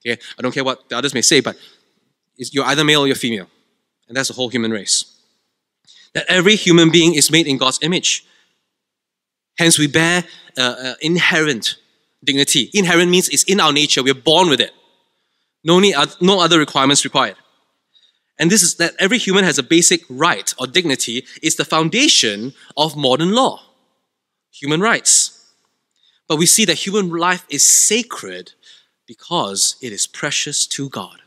Okay, 0.06 0.20
I 0.38 0.42
don't 0.42 0.54
care 0.54 0.64
what 0.64 0.88
the 0.90 0.98
others 0.98 1.14
may 1.14 1.22
say, 1.22 1.42
but 1.42 1.58
you're 2.38 2.66
either 2.66 2.84
male 2.84 3.02
or 3.02 3.08
you're 3.08 3.16
female. 3.16 3.48
And 4.08 4.16
that's 4.16 4.30
the 4.30 4.34
whole 4.34 4.50
human 4.50 4.72
race. 4.72 5.06
That 6.14 6.26
every 6.28 6.56
human 6.56 6.90
being 6.90 7.14
is 7.16 7.30
made 7.30 7.48
in 7.48 7.58
God's 7.58 7.80
image. 7.82 8.26
Hence, 9.58 9.78
we 9.78 9.88
bear 9.88 10.24
uh, 10.58 10.62
uh, 10.62 10.94
inherent 11.02 11.76
dignity. 12.24 12.70
Inherent 12.74 13.12
means 13.12 13.30
it's 13.30 13.44
in 13.44 13.60
our 13.60 13.74
nature, 13.74 14.02
we're 14.02 14.14
born 14.14 14.50
with 14.50 14.62
it. 14.62 14.72
No, 15.64 15.80
need, 15.80 15.96
no 16.22 16.40
other 16.40 16.58
requirements 16.58 17.04
required. 17.04 17.36
And 18.40 18.50
this 18.50 18.64
is 18.64 18.76
that 18.76 18.94
every 19.00 19.18
human 19.18 19.44
has 19.44 19.58
a 19.58 19.64
basic 19.64 20.02
right 20.10 20.54
or 20.58 20.66
dignity 20.66 21.26
is 21.44 21.58
the 21.58 21.66
foundation 21.66 22.54
of 22.78 22.96
modern 22.96 23.34
law, 23.34 23.60
human 24.52 24.80
rights. 24.80 25.52
But 26.28 26.38
we 26.38 26.46
see 26.46 26.64
that 26.66 26.76
human 26.76 27.10
life 27.10 27.46
is 27.50 27.68
sacred 27.68 28.54
because 29.10 29.76
it 29.82 29.92
is 29.92 30.06
precious 30.06 30.68
to 30.68 30.88
God. 30.88 31.18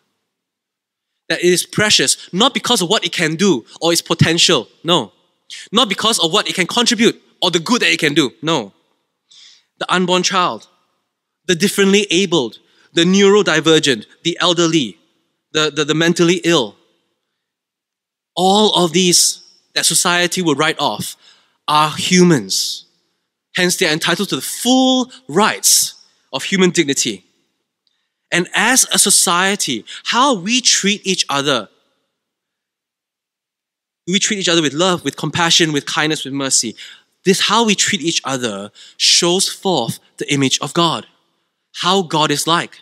That 1.28 1.40
it 1.40 1.52
is 1.52 1.66
precious 1.66 2.32
not 2.32 2.54
because 2.54 2.80
of 2.80 2.88
what 2.88 3.04
it 3.04 3.12
can 3.12 3.34
do 3.34 3.64
or 3.80 3.92
its 3.92 4.00
potential, 4.00 4.68
no. 4.84 5.10
Not 5.72 5.88
because 5.88 6.20
of 6.20 6.32
what 6.32 6.48
it 6.48 6.54
can 6.54 6.68
contribute 6.68 7.20
or 7.42 7.50
the 7.50 7.58
good 7.58 7.82
that 7.82 7.92
it 7.92 7.98
can 7.98 8.14
do, 8.14 8.30
no. 8.40 8.72
The 9.80 9.92
unborn 9.92 10.22
child, 10.22 10.68
the 11.46 11.56
differently 11.56 12.06
abled, 12.08 12.60
the 12.92 13.02
neurodivergent, 13.02 14.06
the 14.22 14.38
elderly, 14.40 14.96
the, 15.50 15.72
the, 15.74 15.84
the 15.84 15.94
mentally 15.94 16.40
ill, 16.44 16.76
all 18.36 18.84
of 18.84 18.92
these 18.92 19.42
that 19.74 19.86
society 19.86 20.40
will 20.40 20.54
write 20.54 20.78
off 20.78 21.16
are 21.66 21.90
humans. 21.96 22.84
Hence, 23.56 23.76
they 23.76 23.88
are 23.88 23.92
entitled 23.92 24.28
to 24.28 24.36
the 24.36 24.48
full 24.62 25.10
rights 25.26 25.94
of 26.32 26.44
human 26.44 26.70
dignity. 26.70 27.24
And 28.32 28.48
as 28.54 28.86
a 28.92 28.98
society, 28.98 29.84
how 30.04 30.34
we 30.34 30.62
treat 30.62 31.06
each 31.06 31.26
other. 31.28 31.68
We 34.08 34.18
treat 34.18 34.38
each 34.40 34.48
other 34.48 34.62
with 34.62 34.72
love, 34.72 35.04
with 35.04 35.16
compassion, 35.16 35.72
with 35.72 35.86
kindness, 35.86 36.24
with 36.24 36.32
mercy. 36.32 36.74
This 37.24 37.42
how 37.42 37.64
we 37.64 37.74
treat 37.74 38.00
each 38.00 38.20
other 38.24 38.72
shows 38.96 39.48
forth 39.48 40.00
the 40.16 40.32
image 40.32 40.58
of 40.60 40.74
God. 40.74 41.06
How 41.74 42.02
God 42.02 42.30
is 42.30 42.46
like 42.46 42.80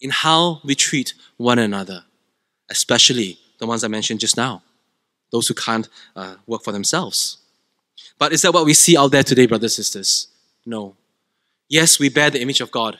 in 0.00 0.10
how 0.10 0.60
we 0.62 0.74
treat 0.74 1.14
one 1.36 1.58
another, 1.58 2.04
especially 2.68 3.38
the 3.58 3.66
ones 3.66 3.82
I 3.82 3.88
mentioned 3.88 4.20
just 4.20 4.36
now, 4.36 4.62
those 5.32 5.48
who 5.48 5.54
can't 5.54 5.88
uh, 6.14 6.36
work 6.46 6.62
for 6.62 6.72
themselves. 6.72 7.38
But 8.18 8.32
is 8.32 8.42
that 8.42 8.54
what 8.54 8.64
we 8.64 8.74
see 8.74 8.96
out 8.96 9.10
there 9.10 9.22
today, 9.22 9.46
brothers 9.46 9.78
and 9.78 9.84
sisters? 9.84 10.28
No. 10.64 10.96
Yes, 11.68 11.98
we 11.98 12.08
bear 12.08 12.30
the 12.30 12.40
image 12.40 12.60
of 12.60 12.70
God, 12.70 12.98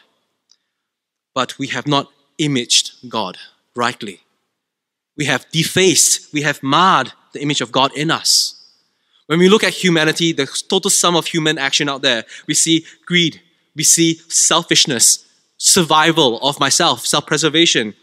but 1.34 1.58
we 1.58 1.68
have 1.68 1.86
not 1.86 2.08
imaged 2.38 2.92
God 3.08 3.36
rightly. 3.74 4.20
We 5.16 5.26
have 5.26 5.46
defaced, 5.50 6.32
we 6.32 6.42
have 6.42 6.62
marred 6.62 7.12
the 7.32 7.42
image 7.42 7.60
of 7.60 7.72
God 7.72 7.92
in 7.94 8.10
us. 8.10 8.56
When 9.26 9.38
we 9.38 9.48
look 9.48 9.62
at 9.62 9.74
humanity, 9.74 10.32
the 10.32 10.46
total 10.68 10.90
sum 10.90 11.14
of 11.14 11.26
human 11.26 11.58
action 11.58 11.88
out 11.88 12.02
there, 12.02 12.24
we 12.46 12.54
see 12.54 12.84
greed, 13.06 13.40
we 13.76 13.84
see 13.84 14.14
selfishness, 14.28 15.24
survival 15.56 16.40
of 16.40 16.58
myself, 16.58 17.06
self 17.06 17.26
preservation, 17.26 17.94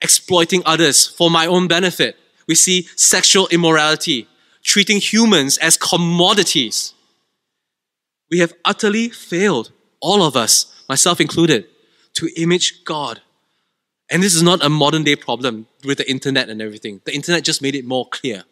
exploiting 0.00 0.62
others 0.64 1.06
for 1.06 1.30
my 1.30 1.46
own 1.46 1.68
benefit. 1.68 2.16
We 2.46 2.54
see 2.54 2.88
sexual 2.96 3.48
immorality, 3.48 4.28
treating 4.62 4.98
humans 4.98 5.58
as 5.58 5.76
commodities. 5.76 6.94
We 8.30 8.38
have 8.38 8.54
utterly 8.64 9.10
failed, 9.10 9.72
all 10.00 10.22
of 10.22 10.36
us, 10.36 10.72
myself 10.88 11.20
included, 11.20 11.66
to 12.18 12.28
image 12.36 12.84
God. 12.84 13.20
And 14.10 14.22
this 14.22 14.34
is 14.34 14.42
not 14.42 14.64
a 14.64 14.68
modern 14.68 15.04
day 15.04 15.14
problem 15.14 15.68
with 15.84 15.98
the 15.98 16.10
internet 16.10 16.48
and 16.48 16.60
everything. 16.60 17.00
The 17.04 17.14
internet 17.14 17.44
just 17.44 17.62
made 17.62 17.76
it 17.76 17.84
more 17.84 18.08
clear. 18.08 18.42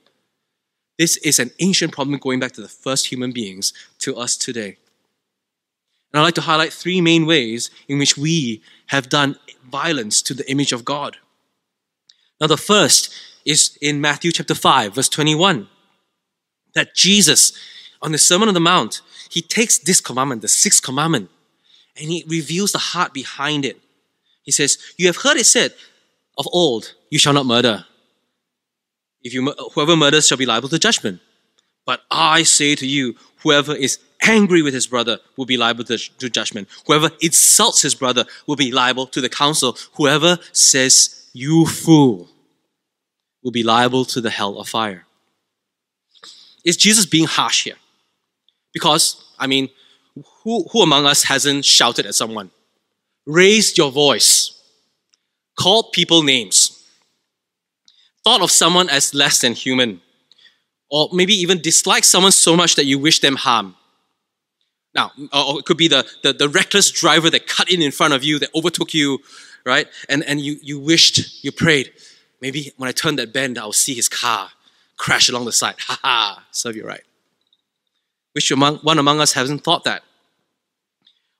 This 0.99 1.17
is 1.19 1.41
an 1.41 1.51
ancient 1.59 1.93
problem 1.93 2.19
going 2.19 2.39
back 2.39 2.53
to 2.53 2.61
the 2.61 2.69
first 2.69 3.09
human 3.09 3.33
beings 3.33 3.73
to 3.99 4.17
us 4.17 4.37
today. 4.37 4.77
And 6.13 6.21
I'd 6.21 6.23
like 6.23 6.35
to 6.37 6.43
highlight 6.43 6.73
three 6.73 7.01
main 7.01 7.27
ways 7.27 7.71
in 7.89 7.99
which 7.99 8.17
we 8.17 8.63
have 8.87 9.09
done 9.09 9.37
violence 9.69 10.23
to 10.23 10.35
the 10.35 10.49
image 10.49 10.73
of 10.73 10.85
God. 10.85 11.17
Now, 12.41 12.47
the 12.47 12.57
first 12.57 13.13
is 13.45 13.77
in 13.83 14.01
Matthew 14.01 14.31
chapter 14.31 14.55
5, 14.55 14.95
verse 14.95 15.09
21, 15.09 15.69
that 16.75 16.95
Jesus, 16.95 17.53
on 18.01 18.13
the 18.13 18.19
Sermon 18.19 18.47
on 18.49 18.55
the 18.55 18.61
Mount, 18.61 19.01
he 19.29 19.43
takes 19.43 19.77
this 19.79 20.01
commandment, 20.01 20.43
the 20.43 20.49
sixth 20.49 20.83
commandment, 20.83 21.31
and 21.99 22.11
he 22.11 22.25
reveals 22.29 22.73
the 22.73 22.79
heart 22.79 23.13
behind 23.13 23.65
it. 23.65 23.81
He 24.43 24.53
says, 24.53 24.79
You 24.97 25.07
have 25.07 25.17
heard 25.17 25.37
it 25.37 25.47
said 25.47 25.75
of 26.39 26.47
old, 26.53 26.95
you 27.11 27.19
shall 27.19 27.33
not 27.33 27.47
murder. 27.47 27.85
If 29.23 29.35
you, 29.35 29.53
whoever 29.75 29.97
murders 29.97 30.29
shall 30.29 30.39
be 30.39 30.47
liable 30.47 30.69
to 30.69 30.79
judgment. 30.79 31.21
But 31.85 32.03
I 32.11 32.43
say 32.43 32.75
to 32.75 32.87
you, 32.87 33.17
whoever 33.43 33.75
is 33.75 33.99
angry 34.23 34.63
with 34.63 34.75
his 34.75 34.87
brother 34.87 35.19
will 35.37 35.47
be 35.47 35.57
liable 35.57 35.85
to, 35.85 35.97
to 35.97 36.29
judgment. 36.29 36.69
Whoever 36.87 37.11
insults 37.21 37.83
his 37.83 37.95
brother 37.95 38.25
will 38.47 38.57
be 38.57 38.73
liable 38.73 39.07
to 39.09 39.21
the 39.21 39.29
council. 39.29 39.77
Whoever 39.95 40.39
says, 40.53 41.29
you 41.33 41.67
fool, 41.67 42.29
will 43.43 43.53
be 43.53 43.63
liable 43.63 44.05
to 44.07 44.21
the 44.21 44.31
hell 44.31 44.59
of 44.59 44.69
fire. 44.69 45.07
Is 46.65 46.77
Jesus 46.77 47.07
being 47.07 47.27
harsh 47.27 47.65
here? 47.65 47.77
Because, 48.73 49.25
I 49.39 49.47
mean, 49.47 49.69
who, 50.47 50.65
who 50.71 50.83
among 50.83 51.07
us 51.07 51.25
hasn't 51.25 51.65
shouted 51.65 52.07
at 52.07 52.15
someone? 52.15 52.53
Raised 53.27 53.77
your 53.77 53.91
voice, 53.91 54.63
called 55.59 55.91
people 55.93 56.23
names, 56.23 56.89
thought 58.23 58.41
of 58.41 58.53
someone 58.53 58.89
as 58.89 59.13
less 59.13 59.41
than 59.41 59.55
human, 59.55 60.01
or 60.89 61.09
maybe 61.13 61.35
even 61.35 61.61
disliked 61.61 62.07
someone 62.07 62.31
so 62.31 62.57
much 62.57 62.77
that 62.77 62.85
you 62.85 62.97
wish 62.97 63.19
them 63.19 63.35
harm. 63.35 63.75
Now, 64.95 65.11
or 65.33 65.59
it 65.59 65.65
could 65.65 65.77
be 65.77 65.89
the, 65.89 66.07
the, 66.23 66.33
the, 66.33 66.49
reckless 66.49 66.93
driver 66.93 67.29
that 67.29 67.49
cut 67.49 67.69
in 67.69 67.83
in 67.83 67.91
front 67.91 68.15
of 68.15 68.23
you, 68.23 68.39
that 68.39 68.51
overtook 68.55 68.95
you, 68.95 69.19
right? 69.65 69.89
And, 70.09 70.23
and 70.23 70.41
you, 70.41 70.59
you 70.63 70.79
wished, 70.79 71.43
you 71.45 71.51
prayed, 71.51 71.91
maybe 72.41 72.71
when 72.77 72.89
I 72.89 72.93
turn 72.93 73.17
that 73.17 73.33
bend, 73.33 73.59
I'll 73.59 73.73
see 73.73 73.95
his 73.95 74.09
car 74.09 74.51
crash 74.97 75.29
along 75.29 75.47
the 75.47 75.53
side. 75.53 75.75
Ha 75.81 75.99
ha, 76.03 76.47
serve 76.53 76.77
you 76.77 76.87
right. 76.87 77.03
Which 78.33 78.53
among, 78.53 78.77
one 78.77 79.01
among 79.01 79.21
us 79.21 79.33
hasn't 79.33 79.65
thought 79.65 79.83
that? 79.85 80.05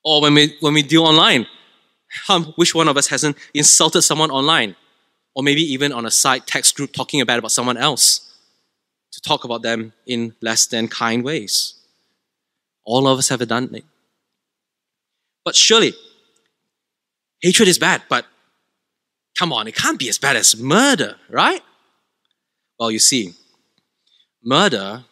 Or 0.07 0.23
when 0.23 0.35
we, 0.35 0.57
when 0.61 0.75
we 0.75 0.83
deal 0.83 1.03
online, 1.03 1.47
which 2.55 2.75
one 2.75 2.89
of 2.89 2.97
us 2.97 3.09
hasn't 3.09 3.37
insulted 3.53 4.03
someone 4.03 4.31
online? 4.31 4.77
Or 5.35 5.43
maybe 5.43 5.61
even 5.61 5.93
on 5.93 6.07
a 6.07 6.11
side 6.11 6.47
text 6.47 6.77
group 6.77 6.93
talking 6.93 7.23
bad 7.25 7.39
about 7.41 7.51
someone 7.51 7.77
else 7.77 8.39
to 9.13 9.21
talk 9.21 9.45
about 9.45 9.63
them 9.63 9.93
in 10.07 10.35
less 10.41 10.67
than 10.67 10.87
kind 10.89 11.25
ways. 11.25 11.75
All 12.85 13.09
of 13.09 13.19
us 13.19 13.29
have 13.31 13.47
done 13.49 13.75
it. 13.75 13.85
But 15.45 15.57
surely, 15.57 15.93
hatred 17.43 17.69
is 17.69 17.79
bad, 17.79 18.03
but 18.09 18.27
Come 19.37 19.53
on, 19.53 19.69
it 19.69 19.75
can't 19.75 19.99
be 19.99 20.09
as 20.09 20.19
bad 20.19 20.35
as 20.37 20.57
murder, 20.57 21.17
right? 21.29 21.63
Well, 22.79 22.91
you 22.91 22.99
see, 22.99 23.35
murder 24.43 25.05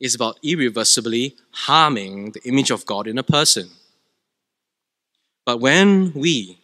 is 0.00 0.14
about 0.14 0.38
irreversibly 0.42 1.36
harming 1.50 2.32
the 2.32 2.40
image 2.48 2.70
of 2.70 2.86
God 2.86 3.06
in 3.06 3.18
a 3.18 3.22
person. 3.22 3.68
But 5.46 5.60
when 5.60 6.12
we, 6.12 6.58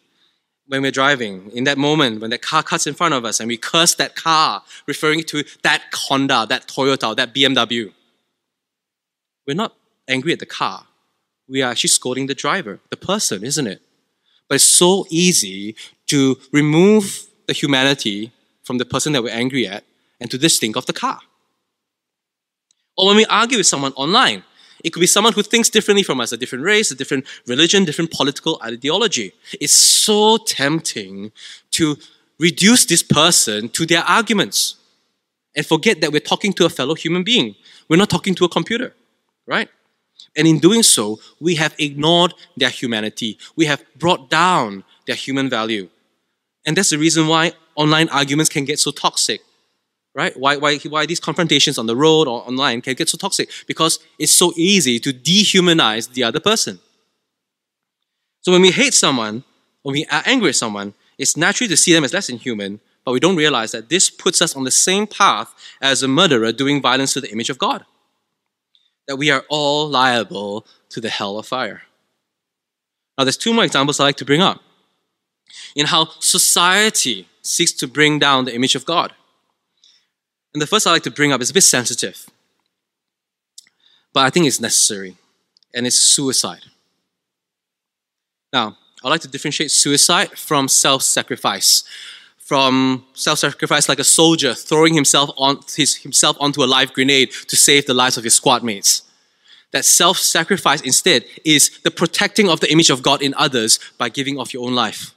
when 0.67 0.83
we're 0.83 0.91
driving, 0.91 1.51
in 1.53 1.65
that 1.65 1.79
moment, 1.79 2.21
when 2.21 2.31
that 2.31 2.43
car 2.43 2.62
cuts 2.65 2.87
in 2.87 2.95
front 2.95 3.15
of 3.15 3.25
us 3.25 3.39
and 3.41 3.47
we 3.47 3.57
curse 3.57 3.95
that 3.95 4.17
car, 4.17 4.62
referring 4.87 5.23
to 5.25 5.45
that 5.62 5.83
Honda, 5.95 6.45
that 6.49 6.67
Toyota, 6.67 7.17
that 7.17 7.33
BMW, 7.33 7.93
we're 9.47 9.55
not 9.55 9.75
angry 10.09 10.33
at 10.33 10.41
the 10.41 10.47
car. 10.47 10.85
We 11.49 11.62
are 11.62 11.71
actually 11.71 11.89
scolding 11.89 12.27
the 12.27 12.35
driver, 12.35 12.81
the 12.91 12.97
person, 12.97 13.45
isn't 13.45 13.67
it? 13.67 13.81
But 14.49 14.57
it's 14.57 14.65
so 14.65 15.07
easy 15.11 15.77
to 16.09 16.39
remove 16.51 17.27
the 17.47 17.53
humanity 17.53 18.33
from 18.65 18.79
the 18.79 18.85
person 18.85 19.12
that 19.12 19.23
we're 19.23 19.31
angry 19.31 19.67
at 19.67 19.85
and 20.21 20.31
to 20.31 20.39
just 20.39 20.61
think 20.61 20.77
of 20.77 20.87
the 20.87 20.93
car. 20.93 21.21
Or 22.97 23.07
when 23.07 23.17
we 23.17 23.27
argue 23.27 23.59
with 23.59 23.67
someone 23.67 23.93
online, 23.93 24.43
it 24.85 24.93
could 24.93 25.01
be 25.01 25.07
someone 25.07 25.33
who 25.33 25.43
thinks 25.43 25.69
differently 25.69 26.03
from 26.03 26.21
us, 26.21 26.33
a 26.33 26.37
different 26.37 26.65
race, 26.65 26.91
a 26.91 26.95
different 26.95 27.25
religion, 27.47 27.85
different 27.85 28.11
political 28.11 28.61
ideology. 28.62 29.33
It's 29.61 29.73
so 29.73 30.39
tempting 30.39 31.33
to 31.73 31.97
reduce 32.39 32.85
this 32.87 33.03
person 33.03 33.69
to 33.71 33.87
their 33.87 34.03
arguments 34.03 34.77
and 35.55 35.65
forget 35.65 36.01
that 36.01 36.12
we're 36.12 36.21
talking 36.21 36.53
to 36.55 36.65
a 36.65 36.69
fellow 36.69 36.95
human 36.95 37.23
being. 37.23 37.55
We're 37.89 37.97
not 37.97 38.11
talking 38.11 38.35
to 38.37 38.45
a 38.45 38.49
computer, 38.49 38.95
right? 39.47 39.69
And 40.35 40.49
in 40.49 40.59
doing 40.59 40.83
so, 40.83 41.21
we 41.41 41.57
have 41.57 41.75
ignored 41.79 42.35
their 42.57 42.71
humanity. 42.71 43.39
We 43.55 43.67
have 43.67 43.85
brought 43.97 44.31
down 44.31 44.85
their 45.07 45.17
human 45.17 45.51
value. 45.51 45.89
And 46.65 46.77
that's 46.77 46.91
the 46.91 46.99
reason 46.99 47.27
why 47.27 47.53
online 47.75 48.09
arguments 48.09 48.49
can 48.49 48.65
get 48.65 48.79
so 48.79 48.91
toxic 48.91 49.43
right? 50.14 50.38
Why, 50.38 50.57
why, 50.57 50.76
why 50.78 51.07
these 51.07 51.21
confrontations 51.21 51.78
on 51.78 51.87
the 51.87 51.97
road 51.97 52.28
or 52.28 52.47
online 52.47 52.81
can 52.83 52.95
get 52.95 53.09
so 53.09 53.19
toxic? 53.19 53.50
Because 53.66 53.99
it's 54.19 54.33
so 54.33 54.52
easy 54.57 54.99
to 55.00 55.12
dehumanize 55.12 56.12
the 56.12 56.25
other 56.25 56.40
person. 56.40 56.81
So 58.40 58.52
when 58.52 58.62
we 58.62 58.73
hate 58.73 58.95
someone, 58.95 59.45
when 59.83 59.95
we 59.95 60.04
are 60.07 60.23
angry 60.26 60.50
at 60.50 60.57
someone, 60.57 60.95
it's 61.19 61.37
natural 61.37 61.69
to 61.69 61.76
see 61.76 61.92
them 61.92 62.04
as 62.04 62.12
less 62.12 62.26
than 62.26 62.38
human, 62.38 62.81
but 63.04 63.12
we 63.12 63.21
don't 63.21 63.37
realize 63.37 63.73
that 63.73 63.88
this 63.88 64.11
puts 64.11 64.42
us 64.42 64.54
on 64.57 64.64
the 64.64 64.71
same 64.71 65.07
path 65.07 65.54
as 65.81 66.02
a 66.02 66.09
murderer 66.09 66.52
doing 66.52 66.83
violence 66.83 67.12
to 67.14 67.21
the 67.21 67.31
image 67.31 67.50
of 67.50 67.59
God. 67.59 67.85
That 69.09 69.16
we 69.16 69.31
are 69.31 69.45
all 69.49 69.88
liable 69.88 70.66
to 70.90 71.00
the 71.00 71.09
hell 71.09 71.38
of 71.38 71.47
fire. 71.47 71.83
Now, 73.16 73.25
there's 73.25 73.37
two 73.37 73.52
more 73.52 73.64
examples 73.64 74.00
I 74.00 74.04
like 74.04 74.16
to 74.16 74.25
bring 74.25 74.40
up 74.40 74.62
in 75.75 75.87
how 75.87 76.09
society 76.19 77.28
seeks 77.42 77.73
to 77.73 77.87
bring 77.87 78.19
down 78.19 78.45
the 78.45 78.54
image 78.54 78.75
of 78.75 78.85
God. 78.85 79.12
And 80.52 80.61
the 80.61 80.66
first 80.66 80.87
I'd 80.87 80.92
like 80.92 81.02
to 81.04 81.11
bring 81.11 81.32
up 81.32 81.40
is 81.40 81.50
a 81.50 81.54
bit 81.54 81.62
sensitive, 81.62 82.26
but 84.12 84.25
I 84.25 84.30
think 84.30 84.47
it's 84.47 84.61
necessary, 84.61 85.16
and 85.75 85.87
it's 85.87 85.99
suicide. 85.99 86.64
Now, 88.52 88.76
I'd 89.02 89.09
like 89.09 89.23
to 89.23 89.28
differentiate 89.28 89.71
suicide 89.71 90.38
from 90.38 90.68
self 90.68 91.02
sacrifice. 91.02 91.85
From 92.38 93.06
self 93.14 93.38
sacrifice, 93.38 93.88
like 93.88 93.99
a 93.99 94.04
soldier 94.04 94.52
throwing 94.52 94.94
himself, 94.94 95.30
on, 95.37 95.61
his, 95.75 95.97
himself 95.97 96.37
onto 96.38 96.62
a 96.62 96.66
live 96.66 96.92
grenade 96.92 97.30
to 97.49 97.56
save 97.56 97.87
the 97.87 97.94
lives 97.94 98.18
of 98.18 98.25
his 98.25 98.35
squad 98.35 98.62
mates. 98.62 99.02
That 99.71 99.87
self 99.87 100.18
sacrifice 100.18 100.82
instead 100.82 101.25
is 101.44 101.80
the 101.82 101.90
protecting 101.90 102.50
of 102.50 102.61
the 102.61 102.71
image 102.71 102.90
of 102.90 103.02
God 103.02 103.23
in 103.23 103.32
others 103.35 103.78
by 103.97 104.11
giving 104.11 104.38
of 104.38 104.52
your 104.52 104.66
own 104.66 104.75
life. 104.75 105.14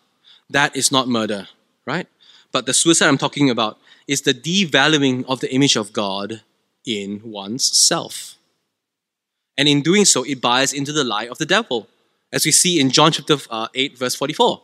That 0.50 0.76
is 0.76 0.92
not 0.92 1.10
murder, 1.10 1.50
right? 1.86 2.08
But 2.54 2.66
the 2.66 2.74
suicide 2.74 3.08
I'm 3.08 3.18
talking 3.18 3.50
about 3.50 3.78
is 4.08 4.22
the 4.22 4.34
devaluing 4.34 5.26
of 5.28 5.40
the 5.40 5.54
image 5.54 5.76
of 5.76 5.94
God 5.94 6.42
in 6.86 7.22
one's 7.24 7.66
self. 7.66 8.36
And 9.58 9.68
in 9.68 9.82
doing 9.82 10.06
so, 10.06 10.24
it 10.24 10.42
buys 10.42 10.74
into 10.74 10.92
the 10.92 11.04
lie 11.04 11.28
of 11.28 11.38
the 11.38 11.46
devil, 11.46 11.88
as 12.32 12.46
we 12.46 12.52
see 12.52 12.80
in 12.80 12.92
John 12.92 13.12
chapter 13.12 13.38
uh, 13.50 13.68
8, 13.74 13.98
verse 13.98 14.16
44. 14.16 14.62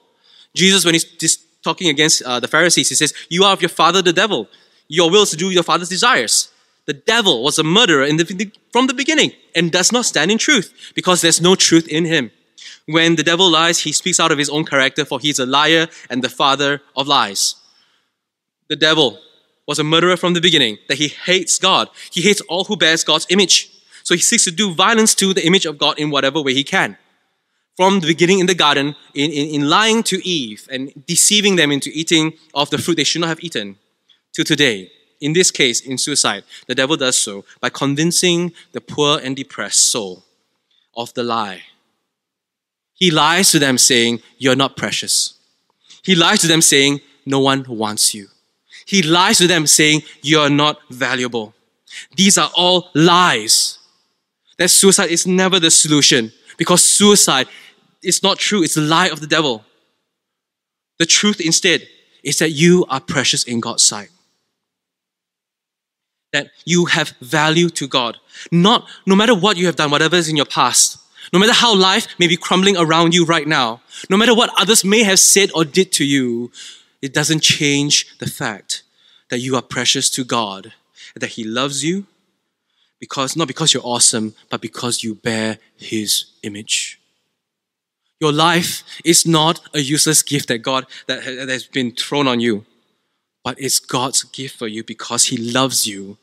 Jesus, 0.53 0.83
when 0.83 0.93
he's 0.93 1.37
talking 1.63 1.87
against 1.87 2.21
uh, 2.23 2.39
the 2.39 2.47
Pharisees, 2.47 2.89
he 2.89 2.95
says, 2.95 3.13
You 3.29 3.43
are 3.45 3.53
of 3.53 3.61
your 3.61 3.69
father, 3.69 4.01
the 4.01 4.13
devil. 4.13 4.47
Your 4.87 5.09
will 5.09 5.23
is 5.23 5.29
to 5.29 5.37
do 5.37 5.49
your 5.49 5.63
father's 5.63 5.89
desires. 5.89 6.51
The 6.85 6.93
devil 6.93 7.43
was 7.43 7.57
a 7.59 7.63
murderer 7.63 8.05
the, 8.07 8.51
from 8.73 8.87
the 8.87 8.93
beginning 8.93 9.31
and 9.55 9.71
does 9.71 9.91
not 9.91 10.05
stand 10.05 10.31
in 10.31 10.37
truth 10.37 10.91
because 10.95 11.21
there's 11.21 11.39
no 11.39 11.55
truth 11.55 11.87
in 11.87 12.05
him. 12.05 12.31
When 12.85 13.15
the 13.15 13.23
devil 13.23 13.49
lies, 13.49 13.79
he 13.79 13.93
speaks 13.93 14.19
out 14.19 14.31
of 14.31 14.37
his 14.37 14.49
own 14.49 14.65
character, 14.65 15.05
for 15.05 15.19
he's 15.19 15.39
a 15.39 15.45
liar 15.45 15.87
and 16.09 16.23
the 16.23 16.29
father 16.29 16.81
of 16.95 17.07
lies. 17.07 17.55
The 18.67 18.75
devil 18.75 19.19
was 19.71 19.79
a 19.79 19.85
murderer 19.85 20.17
from 20.17 20.33
the 20.33 20.41
beginning, 20.41 20.77
that 20.89 20.97
he 20.97 21.07
hates 21.07 21.57
God. 21.57 21.87
He 22.11 22.21
hates 22.21 22.41
all 22.49 22.65
who 22.65 22.75
bears 22.75 23.05
God's 23.05 23.25
image. 23.29 23.55
So 24.03 24.13
he 24.13 24.19
seeks 24.19 24.43
to 24.43 24.51
do 24.51 24.73
violence 24.73 25.15
to 25.15 25.33
the 25.33 25.45
image 25.45 25.65
of 25.65 25.77
God 25.77 25.97
in 25.97 26.09
whatever 26.09 26.41
way 26.41 26.53
he 26.53 26.65
can. 26.65 26.97
From 27.77 28.01
the 28.01 28.07
beginning 28.07 28.39
in 28.39 28.47
the 28.47 28.61
garden, 28.65 28.87
in, 29.13 29.31
in, 29.31 29.45
in 29.55 29.69
lying 29.69 30.03
to 30.11 30.17
Eve 30.27 30.67
and 30.69 30.91
deceiving 31.07 31.55
them 31.55 31.71
into 31.71 31.89
eating 31.93 32.33
of 32.53 32.69
the 32.69 32.77
fruit 32.77 32.97
they 32.97 33.05
should 33.05 33.21
not 33.21 33.29
have 33.29 33.43
eaten, 33.43 33.77
to 34.33 34.43
today, 34.43 34.91
in 35.21 35.31
this 35.31 35.51
case, 35.51 35.79
in 35.79 35.97
suicide, 35.97 36.43
the 36.67 36.75
devil 36.75 36.97
does 36.97 37.17
so 37.17 37.45
by 37.61 37.69
convincing 37.69 38.51
the 38.73 38.81
poor 38.81 39.19
and 39.23 39.37
depressed 39.37 39.83
soul 39.89 40.25
of 40.97 41.13
the 41.13 41.23
lie. 41.23 41.61
He 42.93 43.09
lies 43.09 43.51
to 43.51 43.59
them 43.59 43.77
saying, 43.77 44.19
You're 44.37 44.61
not 44.63 44.75
precious. 44.75 45.35
He 46.03 46.13
lies 46.13 46.41
to 46.41 46.47
them 46.47 46.61
saying, 46.61 46.99
No 47.25 47.39
one 47.39 47.65
wants 47.69 48.13
you. 48.13 48.27
He 48.91 49.01
lies 49.01 49.37
to 49.37 49.47
them 49.47 49.67
saying, 49.67 50.01
You 50.21 50.39
are 50.41 50.49
not 50.49 50.81
valuable. 50.89 51.53
These 52.17 52.37
are 52.37 52.51
all 52.53 52.89
lies. 52.93 53.79
That 54.57 54.67
suicide 54.67 55.09
is 55.09 55.25
never 55.25 55.61
the 55.61 55.71
solution 55.71 56.33
because 56.57 56.83
suicide 56.83 57.47
is 58.03 58.21
not 58.21 58.37
true, 58.37 58.63
it's 58.63 58.75
a 58.75 58.81
lie 58.81 59.07
of 59.07 59.21
the 59.21 59.27
devil. 59.27 59.63
The 60.99 61.05
truth 61.05 61.39
instead 61.39 61.87
is 62.21 62.39
that 62.39 62.49
you 62.49 62.85
are 62.89 62.99
precious 62.99 63.45
in 63.45 63.61
God's 63.61 63.83
sight. 63.83 64.09
That 66.33 66.47
you 66.65 66.83
have 66.83 67.13
value 67.21 67.69
to 67.69 67.87
God. 67.87 68.17
Not 68.51 68.89
no 69.05 69.15
matter 69.15 69.33
what 69.33 69.55
you 69.55 69.67
have 69.67 69.77
done, 69.77 69.89
whatever 69.89 70.17
is 70.17 70.27
in 70.27 70.35
your 70.35 70.45
past, 70.45 70.97
no 71.31 71.39
matter 71.39 71.53
how 71.53 71.73
life 71.73 72.07
may 72.19 72.27
be 72.27 72.35
crumbling 72.35 72.75
around 72.75 73.13
you 73.15 73.23
right 73.23 73.47
now, 73.47 73.79
no 74.09 74.17
matter 74.17 74.35
what 74.35 74.51
others 74.59 74.83
may 74.83 75.03
have 75.03 75.19
said 75.19 75.49
or 75.55 75.63
did 75.63 75.93
to 75.93 76.03
you, 76.03 76.51
it 77.01 77.13
doesn't 77.13 77.41
change 77.41 78.17
the 78.19 78.29
fact 78.29 78.83
that 79.29 79.39
you 79.39 79.55
are 79.55 79.61
precious 79.61 80.09
to 80.11 80.23
God, 80.23 80.73
that 81.15 81.31
He 81.31 81.43
loves 81.43 81.83
you 81.83 82.05
because 82.99 83.35
not 83.35 83.47
because 83.47 83.73
you're 83.73 83.85
awesome, 83.85 84.35
but 84.49 84.61
because 84.61 85.03
you 85.03 85.15
bear 85.15 85.57
His 85.75 86.25
image. 86.43 86.99
Your 88.19 88.31
life 88.31 88.83
is 89.03 89.25
not 89.25 89.59
a 89.73 89.79
useless 89.79 90.21
gift 90.21 90.47
that 90.49 90.59
God 90.59 90.85
that 91.07 91.23
has 91.23 91.65
been 91.65 91.91
thrown 91.91 92.27
on 92.27 92.39
you, 92.39 92.65
but 93.43 93.59
it's 93.59 93.79
God's 93.79 94.23
gift 94.23 94.57
for 94.57 94.67
you 94.67 94.83
because 94.83 95.25
He 95.25 95.37
loves 95.37 95.87
you 95.87 96.17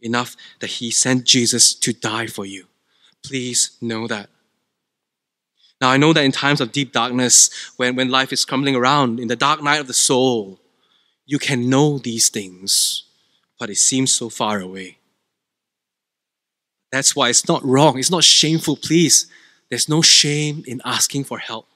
enough 0.00 0.36
that 0.58 0.70
He 0.70 0.90
sent 0.90 1.24
Jesus 1.24 1.74
to 1.74 1.92
die 1.92 2.26
for 2.26 2.44
you. 2.44 2.66
Please 3.24 3.76
know 3.80 4.08
that. 4.08 4.28
Now, 5.80 5.90
I 5.90 5.96
know 5.96 6.12
that 6.12 6.24
in 6.24 6.32
times 6.32 6.60
of 6.60 6.72
deep 6.72 6.92
darkness, 6.92 7.50
when, 7.76 7.94
when 7.94 8.10
life 8.10 8.32
is 8.32 8.44
crumbling 8.44 8.74
around, 8.74 9.20
in 9.20 9.28
the 9.28 9.36
dark 9.36 9.62
night 9.62 9.80
of 9.80 9.86
the 9.86 9.94
soul, 9.94 10.58
you 11.24 11.38
can 11.38 11.70
know 11.70 11.98
these 11.98 12.28
things, 12.28 13.04
but 13.58 13.70
it 13.70 13.76
seems 13.76 14.10
so 14.10 14.28
far 14.28 14.60
away. 14.60 14.98
That's 16.90 17.14
why 17.14 17.28
it's 17.28 17.46
not 17.46 17.64
wrong, 17.64 17.98
it's 17.98 18.10
not 18.10 18.24
shameful, 18.24 18.76
please. 18.76 19.26
There's 19.68 19.88
no 19.88 20.00
shame 20.00 20.64
in 20.66 20.80
asking 20.84 21.24
for 21.24 21.38
help. 21.38 21.66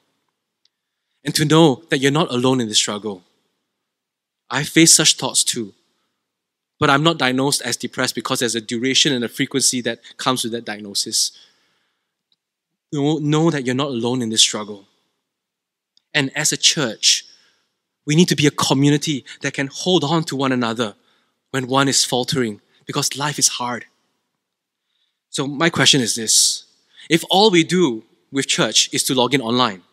And 1.23 1.33
to 1.35 1.45
know 1.45 1.83
that 1.89 1.99
you're 1.99 2.11
not 2.11 2.33
alone 2.33 2.59
in 2.59 2.67
the 2.67 2.73
struggle. 2.73 3.23
I 4.49 4.63
face 4.63 4.93
such 4.93 5.15
thoughts 5.15 5.43
too. 5.43 5.73
But 6.79 6.89
I'm 6.89 7.03
not 7.03 7.19
diagnosed 7.19 7.61
as 7.61 7.77
depressed 7.77 8.15
because 8.15 8.39
there's 8.39 8.55
a 8.55 8.61
duration 8.61 9.13
and 9.13 9.23
a 9.23 9.29
frequency 9.29 9.79
that 9.81 9.99
comes 10.17 10.43
with 10.43 10.51
that 10.53 10.65
diagnosis 10.65 11.31
know, 12.93 13.49
that 13.49 13.65
you're 13.65 13.75
not 13.75 13.87
alone 13.87 14.21
in 14.21 14.29
this 14.29 14.41
struggle. 14.41 14.87
And 16.13 16.31
as 16.35 16.51
a 16.51 16.57
church, 16.57 17.25
we 18.05 18.15
need 18.15 18.27
to 18.27 18.35
be 18.35 18.47
a 18.47 18.51
community 18.51 19.25
that 19.41 19.53
can 19.53 19.67
hold 19.67 20.03
on 20.03 20.23
to 20.25 20.35
one 20.35 20.51
another 20.51 20.95
when 21.51 21.67
one 21.67 21.87
is 21.87 22.05
faltering 22.05 22.61
because 22.85 23.17
life 23.17 23.39
is 23.39 23.47
hard. 23.47 23.85
So, 25.29 25.47
my 25.47 25.69
question 25.69 26.01
is 26.01 26.15
this 26.15 26.65
if 27.09 27.23
all 27.29 27.49
we 27.49 27.63
do 27.63 28.03
with 28.31 28.47
church 28.47 28.89
is 28.93 29.03
to 29.05 29.15
log 29.15 29.33
in 29.33 29.41
online, 29.41 29.83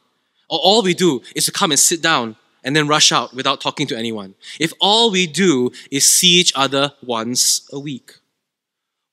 or 0.49 0.59
all 0.59 0.83
we 0.83 0.95
do 0.95 1.23
is 1.35 1.47
to 1.47 1.53
come 1.53 1.71
and 1.71 1.79
sit 1.79 2.03
down 2.03 2.37
and 2.63 2.77
then 2.77 2.89
rush 2.89 3.13
out 3.13 3.33
without 3.33 3.61
talking 3.61 3.87
to 3.87 3.97
anyone, 3.97 4.35
if 4.59 4.73
all 4.81 5.11
we 5.11 5.27
do 5.27 5.71
is 5.91 6.07
see 6.07 6.39
each 6.41 6.53
other 6.55 6.93
once 7.03 7.69
a 7.73 7.79
week, 7.79 8.20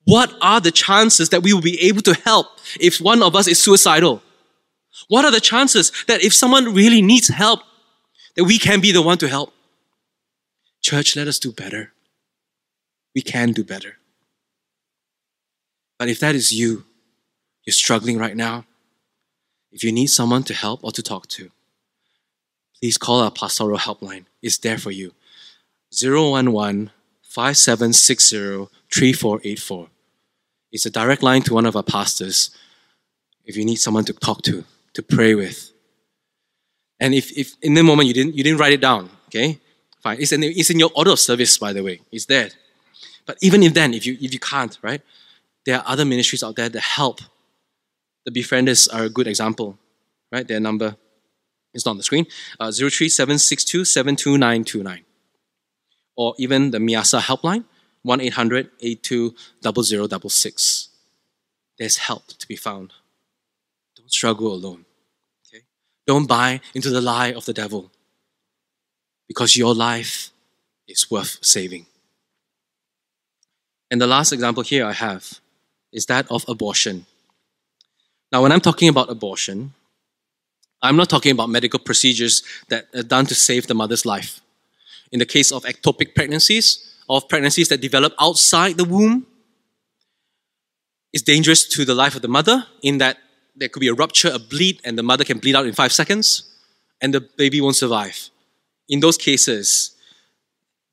what 0.08 0.34
are 0.40 0.58
the 0.58 0.72
chances 0.72 1.28
that 1.28 1.42
we 1.42 1.52
will 1.52 1.60
be 1.60 1.78
able 1.82 2.00
to 2.00 2.14
help 2.14 2.46
if 2.80 2.98
one 2.98 3.22
of 3.22 3.36
us 3.36 3.46
is 3.46 3.62
suicidal? 3.62 4.22
What 5.08 5.26
are 5.26 5.30
the 5.30 5.38
chances 5.38 5.92
that 6.06 6.24
if 6.24 6.32
someone 6.32 6.72
really 6.72 7.02
needs 7.02 7.28
help, 7.28 7.60
that 8.34 8.44
we 8.44 8.58
can 8.58 8.80
be 8.80 8.90
the 8.90 9.02
one 9.02 9.18
to 9.18 9.28
help? 9.28 9.52
Church, 10.80 11.14
let 11.14 11.28
us 11.28 11.38
do 11.38 11.52
better. 11.52 11.92
We 13.14 13.20
can 13.20 13.52
do 13.52 13.62
better. 13.62 13.98
But 15.98 16.08
if 16.08 16.20
that 16.20 16.34
is 16.34 16.52
you, 16.52 16.84
you're 17.66 17.74
struggling 17.74 18.16
right 18.16 18.36
now, 18.36 18.64
if 19.72 19.84
you 19.84 19.92
need 19.92 20.06
someone 20.06 20.42
to 20.44 20.54
help 20.54 20.82
or 20.82 20.92
to 20.92 21.02
talk 21.02 21.26
to, 21.36 21.50
please 22.80 22.96
call 22.96 23.20
our 23.20 23.30
pastoral 23.30 23.76
helpline. 23.76 24.24
It's 24.40 24.56
there 24.56 24.78
for 24.78 24.90
you. 24.90 25.12
011 25.92 26.92
5760 27.24 28.68
3484. 28.90 29.88
It's 30.72 30.86
a 30.86 30.90
direct 30.90 31.22
line 31.22 31.42
to 31.42 31.54
one 31.54 31.66
of 31.66 31.76
our 31.76 31.82
pastors 31.82 32.50
if 33.44 33.56
you 33.56 33.64
need 33.64 33.76
someone 33.76 34.04
to 34.04 34.12
talk 34.12 34.42
to, 34.42 34.64
to 34.92 35.02
pray 35.02 35.34
with. 35.34 35.72
And 37.00 37.14
if, 37.14 37.36
if 37.36 37.54
in 37.62 37.74
the 37.74 37.82
moment 37.82 38.08
you 38.08 38.14
didn't, 38.14 38.34
you 38.34 38.44
didn't 38.44 38.60
write 38.60 38.74
it 38.74 38.80
down, 38.80 39.08
okay? 39.28 39.58
Fine. 40.02 40.20
It's 40.20 40.32
in, 40.32 40.42
it's 40.42 40.70
in 40.70 40.78
your 40.78 40.90
order 40.94 41.12
of 41.12 41.18
service, 41.18 41.56
by 41.56 41.72
the 41.72 41.82
way. 41.82 42.00
It's 42.12 42.26
there. 42.26 42.50
But 43.26 43.38
even 43.40 43.62
if 43.62 43.74
then, 43.74 43.94
if 43.94 44.06
you, 44.06 44.16
if 44.20 44.32
you 44.32 44.38
can't, 44.38 44.78
right? 44.82 45.00
There 45.64 45.78
are 45.78 45.84
other 45.86 46.04
ministries 46.04 46.42
out 46.42 46.56
there 46.56 46.68
that 46.68 46.80
help. 46.80 47.20
The 48.24 48.30
Befrienders 48.30 48.88
are 48.92 49.04
a 49.04 49.08
good 49.08 49.26
example, 49.26 49.78
right? 50.30 50.46
Their 50.46 50.60
number 50.60 50.96
is 51.72 51.86
not 51.86 51.92
on 51.92 51.96
the 51.96 52.02
screen. 52.02 52.26
Uh, 52.60 52.70
03762 52.70 53.84
72929. 53.84 55.04
Or 56.16 56.34
even 56.38 56.70
the 56.72 56.78
Miasa 56.78 57.20
helpline, 57.20 57.64
1 58.02 58.20
800 58.20 58.70
82 58.80 59.34
0066. 59.62 60.88
There's 61.78 61.96
help 61.96 62.26
to 62.28 62.46
be 62.48 62.56
found. 62.56 62.92
Don't 63.96 64.10
struggle 64.10 64.52
alone. 64.52 64.84
Okay? 65.46 65.64
Don't 66.06 66.26
buy 66.26 66.60
into 66.74 66.90
the 66.90 67.00
lie 67.00 67.32
of 67.32 67.44
the 67.44 67.52
devil 67.52 67.90
because 69.28 69.56
your 69.56 69.74
life 69.74 70.30
is 70.88 71.10
worth 71.10 71.38
saving. 71.42 71.86
And 73.90 74.00
the 74.00 74.06
last 74.06 74.32
example 74.32 74.62
here 74.62 74.84
I 74.84 74.92
have 74.92 75.40
is 75.92 76.06
that 76.06 76.30
of 76.30 76.44
abortion. 76.48 77.06
Now, 78.32 78.42
when 78.42 78.52
I'm 78.52 78.60
talking 78.60 78.88
about 78.88 79.10
abortion, 79.10 79.72
I'm 80.82 80.96
not 80.96 81.08
talking 81.08 81.32
about 81.32 81.48
medical 81.48 81.78
procedures 81.80 82.42
that 82.68 82.86
are 82.94 83.02
done 83.02 83.26
to 83.26 83.34
save 83.34 83.66
the 83.66 83.74
mother's 83.74 84.04
life. 84.04 84.40
In 85.10 85.18
the 85.18 85.26
case 85.26 85.50
of 85.50 85.64
ectopic 85.64 86.14
pregnancies, 86.14 86.87
of 87.08 87.28
pregnancies 87.28 87.68
that 87.68 87.80
develop 87.80 88.14
outside 88.20 88.76
the 88.76 88.84
womb, 88.84 89.26
is 91.12 91.22
dangerous 91.22 91.66
to 91.66 91.84
the 91.84 91.94
life 91.94 92.14
of 92.14 92.22
the 92.22 92.28
mother 92.28 92.66
in 92.82 92.98
that 92.98 93.18
there 93.56 93.68
could 93.68 93.80
be 93.80 93.88
a 93.88 93.94
rupture, 93.94 94.30
a 94.32 94.38
bleed, 94.38 94.80
and 94.84 94.98
the 94.98 95.02
mother 95.02 95.24
can 95.24 95.38
bleed 95.38 95.56
out 95.56 95.66
in 95.66 95.72
five 95.72 95.92
seconds, 95.92 96.54
and 97.00 97.14
the 97.14 97.20
baby 97.20 97.60
won't 97.60 97.76
survive. 97.76 98.30
In 98.88 99.00
those 99.00 99.16
cases, 99.16 99.96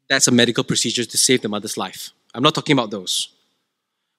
that's 0.09 0.27
a 0.27 0.31
medical 0.31 0.63
procedure 0.63 1.05
to 1.05 1.17
save 1.17 1.41
the 1.41 1.49
mother's 1.49 1.77
life. 1.77 2.11
I'm 2.33 2.43
not 2.43 2.55
talking 2.55 2.73
about 2.73 2.91
those. 2.91 3.29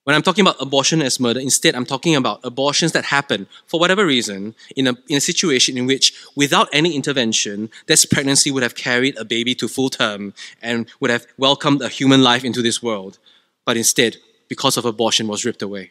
When 0.06 0.14
I'm 0.14 0.22
talking 0.22 0.42
about 0.42 0.62
abortion 0.62 1.02
as 1.02 1.18
murder, 1.18 1.40
instead, 1.40 1.74
I'm 1.74 1.84
talking 1.84 2.14
about 2.14 2.38
abortions 2.44 2.92
that 2.92 3.06
happen 3.06 3.48
for 3.66 3.80
whatever 3.80 4.06
reason 4.06 4.54
in 4.76 4.86
a, 4.86 4.94
in 5.08 5.16
a 5.16 5.20
situation 5.20 5.76
in 5.76 5.84
which, 5.84 6.14
without 6.36 6.68
any 6.72 6.94
intervention, 6.94 7.70
this 7.88 8.04
pregnancy 8.04 8.52
would 8.52 8.62
have 8.62 8.76
carried 8.76 9.18
a 9.18 9.24
baby 9.24 9.52
to 9.56 9.66
full 9.66 9.90
term 9.90 10.32
and 10.62 10.86
would 11.00 11.10
have 11.10 11.26
welcomed 11.38 11.82
a 11.82 11.88
human 11.88 12.22
life 12.22 12.44
into 12.44 12.62
this 12.62 12.80
world, 12.80 13.18
but 13.64 13.76
instead, 13.76 14.18
because 14.46 14.76
of 14.76 14.84
abortion, 14.84 15.26
was 15.26 15.44
ripped 15.44 15.60
away. 15.60 15.90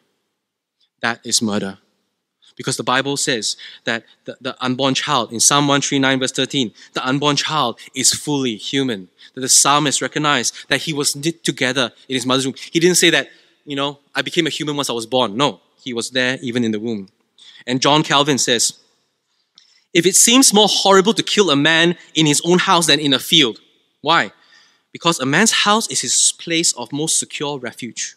That 1.01 1.19
is 1.25 1.41
murder. 1.41 1.80
Because 2.56 2.78
the 2.78 2.84
Bible 2.84 3.17
says 3.17 3.58
that 3.84 4.06
the, 4.23 4.38
the 4.39 4.56
unborn 4.63 4.93
child, 4.93 5.34
in 5.34 5.41
Psalm 5.41 5.67
139, 5.67 6.21
verse 6.21 6.32
13, 6.32 6.71
the 6.93 7.06
unborn 7.06 7.36
child 7.36 7.78
is 7.93 8.13
fully 8.13 8.56
human. 8.56 9.10
That 9.34 9.41
the 9.41 9.49
psalmist 9.49 10.01
recognized 10.01 10.56
that 10.69 10.84
he 10.84 10.93
was 10.93 11.17
knit 11.17 11.43
together 11.43 11.91
in 12.08 12.13
his 12.13 12.25
mother's 12.25 12.45
womb. 12.45 12.56
He 12.71 12.80
didn't 12.80 12.95
say 12.95 13.10
that 13.10 13.28
you 13.65 13.75
know, 13.75 13.99
I 14.13 14.21
became 14.21 14.47
a 14.47 14.51
human 14.51 14.75
once 14.75 14.89
I 14.89 14.93
was 14.93 15.06
born. 15.06 15.36
No, 15.36 15.60
he 15.84 15.93
was 15.93 16.12
there 16.12 16.38
even 16.41 16.63
in 16.63 16.71
the 16.71 16.80
womb. 16.80 17.10
And 17.67 17.82
John 17.82 18.04
Calvin 18.04 18.38
says, 18.38 18.80
if 19.93 20.06
it 20.06 20.15
seems 20.15 20.54
more 20.54 20.67
horrible 20.69 21.13
to 21.13 21.23
kill 21.23 21.49
a 21.49 21.56
man 21.56 21.97
in 22.13 22.25
his 22.25 22.41
own 22.45 22.60
house 22.60 22.88
than 22.88 22.99
in 22.99 23.13
a 23.13 23.19
field, 23.19 23.60
why? 24.01 24.32
Because 24.91 25.19
a 25.19 25.25
man's 25.25 25.51
house 25.51 25.88
is 25.89 26.01
his 26.01 26.34
place 26.38 26.73
of 26.73 26.91
most 26.91 27.17
secure 27.17 27.58
refuge. 27.58 28.15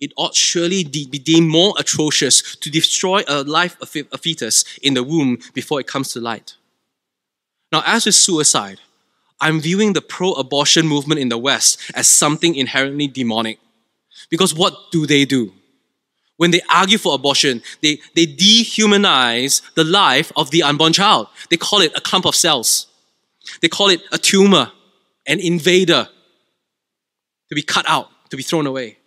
It 0.00 0.12
ought 0.16 0.34
surely 0.34 0.84
be 0.84 1.06
deemed 1.06 1.48
more 1.48 1.74
atrocious 1.78 2.56
to 2.56 2.70
destroy 2.70 3.22
a 3.26 3.42
life, 3.42 3.76
of 3.80 3.94
a 4.12 4.18
fetus, 4.18 4.64
in 4.82 4.94
the 4.94 5.02
womb 5.02 5.38
before 5.52 5.80
it 5.80 5.86
comes 5.86 6.12
to 6.12 6.20
light. 6.20 6.54
Now, 7.72 7.82
as 7.86 8.06
with 8.06 8.14
suicide, 8.14 8.80
I'm 9.40 9.60
viewing 9.60 9.92
the 9.92 10.00
pro 10.00 10.32
abortion 10.32 10.86
movement 10.86 11.20
in 11.20 11.28
the 11.28 11.38
West 11.38 11.90
as 11.94 12.08
something 12.08 12.54
inherently 12.54 13.08
demonic. 13.08 13.58
Because 14.30 14.54
what 14.54 14.74
do 14.90 15.06
they 15.06 15.24
do? 15.24 15.52
When 16.36 16.50
they 16.50 16.60
argue 16.68 16.98
for 16.98 17.14
abortion, 17.14 17.62
they, 17.80 18.00
they 18.14 18.26
dehumanize 18.26 19.62
the 19.74 19.84
life 19.84 20.32
of 20.36 20.50
the 20.50 20.62
unborn 20.62 20.92
child. 20.92 21.28
They 21.48 21.56
call 21.56 21.80
it 21.80 21.92
a 21.96 22.00
clump 22.00 22.26
of 22.26 22.34
cells. 22.34 22.86
They 23.60 23.68
call 23.68 23.88
it 23.88 24.02
a 24.10 24.18
tumor, 24.18 24.72
an 25.26 25.38
invader 25.38 26.08
to 27.48 27.54
be 27.54 27.62
cut 27.62 27.84
out, 27.88 28.08
to 28.30 28.36
be 28.36 28.42
thrown 28.42 28.66
away. 28.66 28.98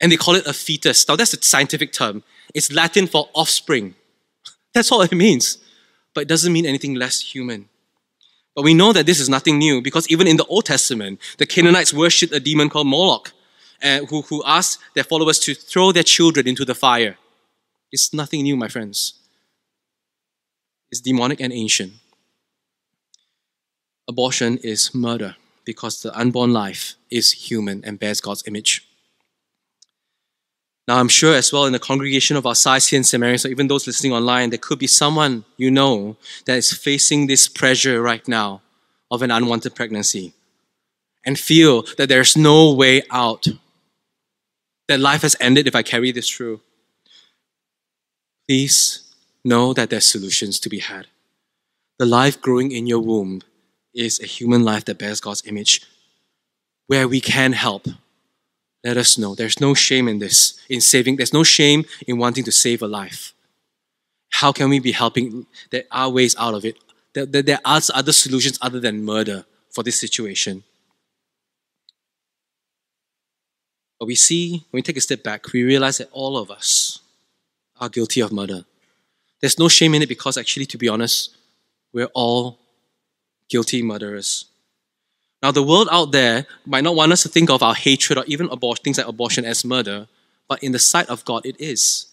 And 0.00 0.12
they 0.12 0.16
call 0.16 0.36
it 0.36 0.46
a 0.46 0.52
fetus. 0.52 1.08
Now, 1.08 1.16
that's 1.16 1.34
a 1.34 1.42
scientific 1.42 1.92
term. 1.92 2.22
It's 2.54 2.72
Latin 2.72 3.06
for 3.06 3.28
offspring. 3.34 3.94
That's 4.72 4.90
all 4.90 5.02
it 5.02 5.12
means. 5.12 5.58
But 6.14 6.22
it 6.22 6.28
doesn't 6.28 6.52
mean 6.52 6.64
anything 6.64 6.94
less 6.94 7.20
human. 7.20 7.68
But 8.54 8.64
we 8.64 8.72
know 8.72 8.92
that 8.92 9.06
this 9.06 9.20
is 9.20 9.28
nothing 9.28 9.58
new 9.58 9.82
because 9.82 10.08
even 10.08 10.26
in 10.26 10.36
the 10.36 10.46
Old 10.46 10.64
Testament, 10.64 11.20
the 11.38 11.46
Canaanites 11.46 11.92
worshipped 11.92 12.32
a 12.32 12.40
demon 12.40 12.70
called 12.70 12.86
Moloch 12.86 13.32
uh, 13.82 14.00
who, 14.06 14.22
who 14.22 14.42
asked 14.46 14.78
their 14.94 15.04
followers 15.04 15.38
to 15.40 15.54
throw 15.54 15.92
their 15.92 16.02
children 16.02 16.46
into 16.46 16.64
the 16.64 16.74
fire. 16.74 17.16
It's 17.92 18.14
nothing 18.14 18.42
new, 18.42 18.56
my 18.56 18.68
friends. 18.68 19.14
It's 20.90 21.00
demonic 21.00 21.40
and 21.40 21.52
ancient. 21.52 21.92
Abortion 24.08 24.58
is 24.58 24.94
murder 24.94 25.36
because 25.64 26.02
the 26.02 26.16
unborn 26.18 26.52
life 26.52 26.94
is 27.10 27.32
human 27.32 27.84
and 27.84 27.98
bears 27.98 28.20
God's 28.20 28.46
image. 28.46 28.86
Now, 30.88 30.98
I'm 30.98 31.08
sure 31.08 31.36
as 31.36 31.52
well 31.52 31.66
in 31.66 31.72
the 31.72 31.78
congregation 31.78 32.36
of 32.36 32.46
our 32.46 32.56
size 32.56 32.88
here 32.88 32.96
in 32.96 33.04
St. 33.04 33.20
Mary's, 33.20 33.42
so 33.42 33.48
even 33.48 33.68
those 33.68 33.86
listening 33.86 34.12
online, 34.12 34.50
there 34.50 34.58
could 34.58 34.80
be 34.80 34.88
someone 34.88 35.44
you 35.56 35.70
know 35.70 36.16
that 36.46 36.58
is 36.58 36.72
facing 36.72 37.28
this 37.28 37.46
pressure 37.46 38.02
right 38.02 38.26
now 38.26 38.62
of 39.10 39.22
an 39.22 39.30
unwanted 39.30 39.76
pregnancy 39.76 40.32
and 41.24 41.38
feel 41.38 41.82
that 41.96 42.08
there's 42.08 42.36
no 42.36 42.72
way 42.72 43.02
out 43.10 43.46
that 44.90 44.98
life 44.98 45.22
has 45.22 45.36
ended 45.38 45.68
if 45.68 45.76
I 45.76 45.84
carry 45.84 46.10
this 46.10 46.28
through. 46.28 46.60
Please 48.48 49.08
know 49.44 49.72
that 49.72 49.88
there's 49.88 50.04
solutions 50.04 50.58
to 50.58 50.68
be 50.68 50.80
had. 50.80 51.06
The 52.00 52.06
life 52.06 52.40
growing 52.40 52.72
in 52.72 52.88
your 52.88 52.98
womb 52.98 53.42
is 53.94 54.18
a 54.18 54.26
human 54.26 54.64
life 54.64 54.84
that 54.86 54.98
bears 54.98 55.20
God's 55.20 55.46
image. 55.46 55.82
Where 56.88 57.06
we 57.06 57.20
can 57.20 57.52
help, 57.52 57.86
let 58.82 58.96
us 58.96 59.16
know. 59.16 59.36
There's 59.36 59.60
no 59.60 59.74
shame 59.74 60.08
in 60.08 60.18
this, 60.18 60.58
in 60.68 60.80
saving. 60.80 61.18
There's 61.18 61.32
no 61.32 61.44
shame 61.44 61.84
in 62.08 62.18
wanting 62.18 62.42
to 62.42 62.52
save 62.52 62.82
a 62.82 62.88
life. 62.88 63.32
How 64.30 64.50
can 64.50 64.70
we 64.70 64.80
be 64.80 64.90
helping? 64.90 65.46
There 65.70 65.84
are 65.92 66.10
ways 66.10 66.34
out 66.36 66.54
of 66.54 66.64
it. 66.64 66.76
There, 67.12 67.26
there, 67.26 67.42
there 67.42 67.60
are 67.64 67.80
other 67.94 68.12
solutions 68.12 68.58
other 68.60 68.80
than 68.80 69.04
murder 69.04 69.44
for 69.70 69.84
this 69.84 70.00
situation. 70.00 70.64
But 74.00 74.06
we 74.06 74.14
see, 74.14 74.64
when 74.70 74.78
we 74.78 74.82
take 74.82 74.96
a 74.96 75.00
step 75.02 75.22
back, 75.22 75.52
we 75.52 75.62
realize 75.62 75.98
that 75.98 76.08
all 76.10 76.38
of 76.38 76.50
us 76.50 77.00
are 77.78 77.90
guilty 77.90 78.22
of 78.22 78.32
murder. 78.32 78.64
There's 79.40 79.58
no 79.58 79.68
shame 79.68 79.94
in 79.94 80.00
it 80.00 80.08
because, 80.08 80.38
actually, 80.38 80.64
to 80.66 80.78
be 80.78 80.88
honest, 80.88 81.36
we're 81.92 82.08
all 82.14 82.58
guilty 83.50 83.82
murderers. 83.82 84.46
Now, 85.42 85.50
the 85.50 85.62
world 85.62 85.88
out 85.92 86.12
there 86.12 86.46
might 86.64 86.84
not 86.84 86.94
want 86.94 87.12
us 87.12 87.22
to 87.24 87.28
think 87.28 87.50
of 87.50 87.62
our 87.62 87.74
hatred 87.74 88.18
or 88.18 88.24
even 88.26 88.48
things 88.82 88.96
like 88.96 89.06
abortion 89.06 89.44
as 89.44 89.64
murder, 89.66 90.08
but 90.48 90.62
in 90.62 90.72
the 90.72 90.78
sight 90.78 91.08
of 91.10 91.24
God, 91.26 91.44
it 91.44 91.60
is. 91.60 92.06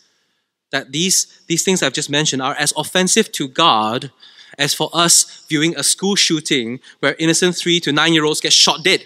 That 0.71 0.91
these, 0.91 1.41
these 1.47 1.63
things 1.63 1.81
I've 1.81 1.93
just 1.93 2.09
mentioned 2.09 2.41
are 2.41 2.55
as 2.55 2.73
offensive 2.75 3.31
to 3.33 3.47
God 3.47 4.11
as 4.57 4.73
for 4.73 4.89
us 4.93 5.45
viewing 5.47 5.73
a 5.77 5.83
school 5.83 6.15
shooting 6.15 6.81
where 6.99 7.15
innocent 7.17 7.55
three 7.55 7.79
to 7.81 7.93
nine 7.93 8.13
year 8.13 8.25
olds 8.25 8.41
get 8.41 8.51
shot 8.51 8.83
dead. 8.83 9.03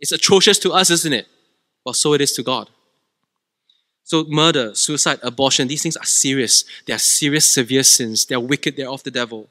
It's 0.00 0.12
atrocious 0.12 0.58
to 0.60 0.72
us, 0.72 0.90
isn't 0.90 1.12
it? 1.12 1.26
Well, 1.84 1.94
so 1.94 2.12
it 2.12 2.20
is 2.20 2.32
to 2.34 2.42
God. 2.42 2.70
So, 4.04 4.24
murder, 4.28 4.74
suicide, 4.74 5.20
abortion, 5.22 5.68
these 5.68 5.82
things 5.82 5.96
are 5.96 6.04
serious. 6.04 6.64
They 6.86 6.92
are 6.92 6.98
serious, 6.98 7.48
severe 7.48 7.82
sins. 7.82 8.26
They 8.26 8.34
are 8.34 8.40
wicked, 8.40 8.76
they 8.76 8.82
are 8.82 8.92
of 8.92 9.02
the 9.04 9.10
devil. 9.10 9.48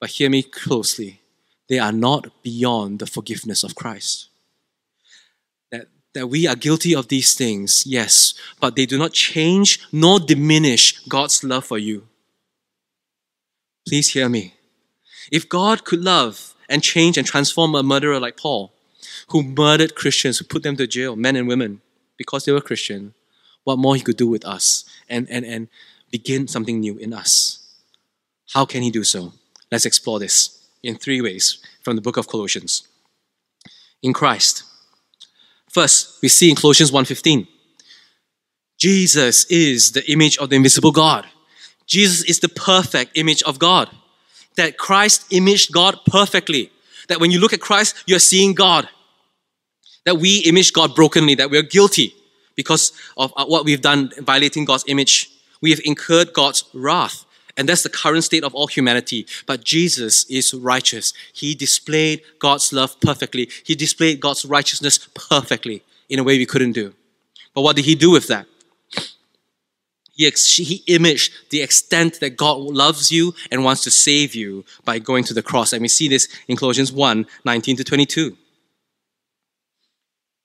But 0.00 0.10
hear 0.10 0.30
me 0.30 0.42
closely 0.42 1.20
they 1.70 1.78
are 1.78 1.92
not 1.92 2.42
beyond 2.42 2.98
the 2.98 3.06
forgiveness 3.06 3.62
of 3.62 3.76
Christ. 3.76 4.28
That, 5.70 5.86
that 6.14 6.26
we 6.26 6.48
are 6.48 6.56
guilty 6.56 6.96
of 6.96 7.06
these 7.06 7.34
things, 7.34 7.84
yes, 7.86 8.34
but 8.60 8.74
they 8.74 8.86
do 8.86 8.98
not 8.98 9.12
change 9.12 9.78
nor 9.92 10.18
diminish 10.18 10.98
God's 11.06 11.44
love 11.44 11.64
for 11.64 11.78
you. 11.78 12.08
Please 13.86 14.12
hear 14.12 14.28
me. 14.28 14.54
If 15.30 15.48
God 15.48 15.84
could 15.84 16.00
love 16.00 16.54
and 16.68 16.82
change 16.82 17.16
and 17.16 17.26
transform 17.26 17.76
a 17.76 17.84
murderer 17.84 18.18
like 18.18 18.36
Paul, 18.36 18.72
who 19.30 19.42
murdered 19.42 19.94
Christians, 19.94 20.38
who 20.38 20.44
put 20.44 20.62
them 20.62 20.76
to 20.76 20.86
jail, 20.86 21.16
men 21.16 21.36
and 21.36 21.46
women, 21.46 21.80
because 22.16 22.44
they 22.44 22.52
were 22.52 22.60
Christian, 22.60 23.14
what 23.64 23.78
more 23.78 23.94
he 23.94 24.02
could 24.02 24.16
do 24.16 24.28
with 24.28 24.44
us 24.44 24.84
and, 25.08 25.28
and, 25.30 25.44
and 25.44 25.68
begin 26.10 26.48
something 26.48 26.80
new 26.80 26.96
in 26.96 27.12
us. 27.12 27.58
How 28.52 28.64
can 28.64 28.82
he 28.82 28.90
do 28.90 29.04
so? 29.04 29.32
Let's 29.70 29.86
explore 29.86 30.18
this 30.18 30.66
in 30.82 30.96
three 30.96 31.20
ways 31.20 31.58
from 31.82 31.96
the 31.96 32.02
book 32.02 32.16
of 32.16 32.26
Colossians. 32.26 32.88
In 34.02 34.12
Christ. 34.12 34.64
First, 35.70 36.20
we 36.20 36.28
see 36.28 36.50
in 36.50 36.56
Colossians 36.56 36.90
1:15. 36.90 37.46
Jesus 38.78 39.44
is 39.44 39.92
the 39.92 40.10
image 40.10 40.38
of 40.38 40.48
the 40.48 40.56
invisible 40.56 40.90
God. 40.90 41.26
Jesus 41.86 42.24
is 42.24 42.40
the 42.40 42.48
perfect 42.48 43.16
image 43.16 43.42
of 43.42 43.58
God. 43.58 43.90
That 44.56 44.78
Christ 44.78 45.26
imaged 45.30 45.72
God 45.72 46.00
perfectly. 46.06 46.72
That 47.08 47.20
when 47.20 47.30
you 47.30 47.38
look 47.38 47.52
at 47.52 47.60
Christ, 47.60 47.94
you're 48.06 48.18
seeing 48.18 48.54
God. 48.54 48.88
That 50.04 50.18
we 50.18 50.38
image 50.38 50.72
God 50.72 50.94
brokenly, 50.94 51.34
that 51.36 51.50
we're 51.50 51.62
guilty 51.62 52.14
because 52.56 52.92
of 53.16 53.32
uh, 53.36 53.44
what 53.46 53.64
we've 53.64 53.80
done 53.80 54.12
violating 54.18 54.64
God's 54.64 54.84
image. 54.86 55.30
We 55.60 55.70
have 55.70 55.80
incurred 55.84 56.32
God's 56.32 56.64
wrath. 56.72 57.24
And 57.56 57.68
that's 57.68 57.82
the 57.82 57.90
current 57.90 58.24
state 58.24 58.44
of 58.44 58.54
all 58.54 58.68
humanity. 58.68 59.26
But 59.46 59.64
Jesus 59.64 60.24
is 60.30 60.54
righteous. 60.54 61.12
He 61.32 61.54
displayed 61.54 62.22
God's 62.38 62.72
love 62.72 62.98
perfectly. 63.00 63.50
He 63.64 63.74
displayed 63.74 64.20
God's 64.20 64.44
righteousness 64.44 64.98
perfectly 65.14 65.82
in 66.08 66.18
a 66.18 66.24
way 66.24 66.38
we 66.38 66.46
couldn't 66.46 66.72
do. 66.72 66.94
But 67.54 67.62
what 67.62 67.76
did 67.76 67.84
he 67.84 67.94
do 67.94 68.10
with 68.10 68.28
that? 68.28 68.46
He, 70.12 70.26
ex- 70.26 70.56
he 70.56 70.82
imaged 70.86 71.32
the 71.50 71.62
extent 71.62 72.20
that 72.20 72.36
God 72.36 72.58
loves 72.58 73.10
you 73.10 73.34
and 73.50 73.64
wants 73.64 73.82
to 73.84 73.90
save 73.90 74.34
you 74.34 74.64
by 74.84 74.98
going 74.98 75.24
to 75.24 75.34
the 75.34 75.42
cross. 75.42 75.72
And 75.72 75.82
we 75.82 75.88
see 75.88 76.08
this 76.08 76.28
in 76.46 76.56
Colossians 76.56 76.92
1 76.92 77.26
19 77.44 77.76
to 77.76 77.84
22. 77.84 78.36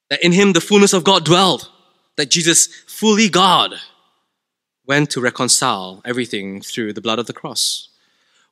That 0.09 0.23
in 0.23 0.31
him 0.31 0.53
the 0.53 0.61
fullness 0.61 0.93
of 0.93 1.03
God 1.03 1.25
dwelled, 1.25 1.69
that 2.17 2.29
Jesus, 2.29 2.67
fully 2.87 3.29
God, 3.29 3.75
went 4.85 5.09
to 5.11 5.21
reconcile 5.21 6.01
everything 6.05 6.61
through 6.61 6.93
the 6.93 7.01
blood 7.01 7.19
of 7.19 7.27
the 7.27 7.33
cross. 7.33 7.89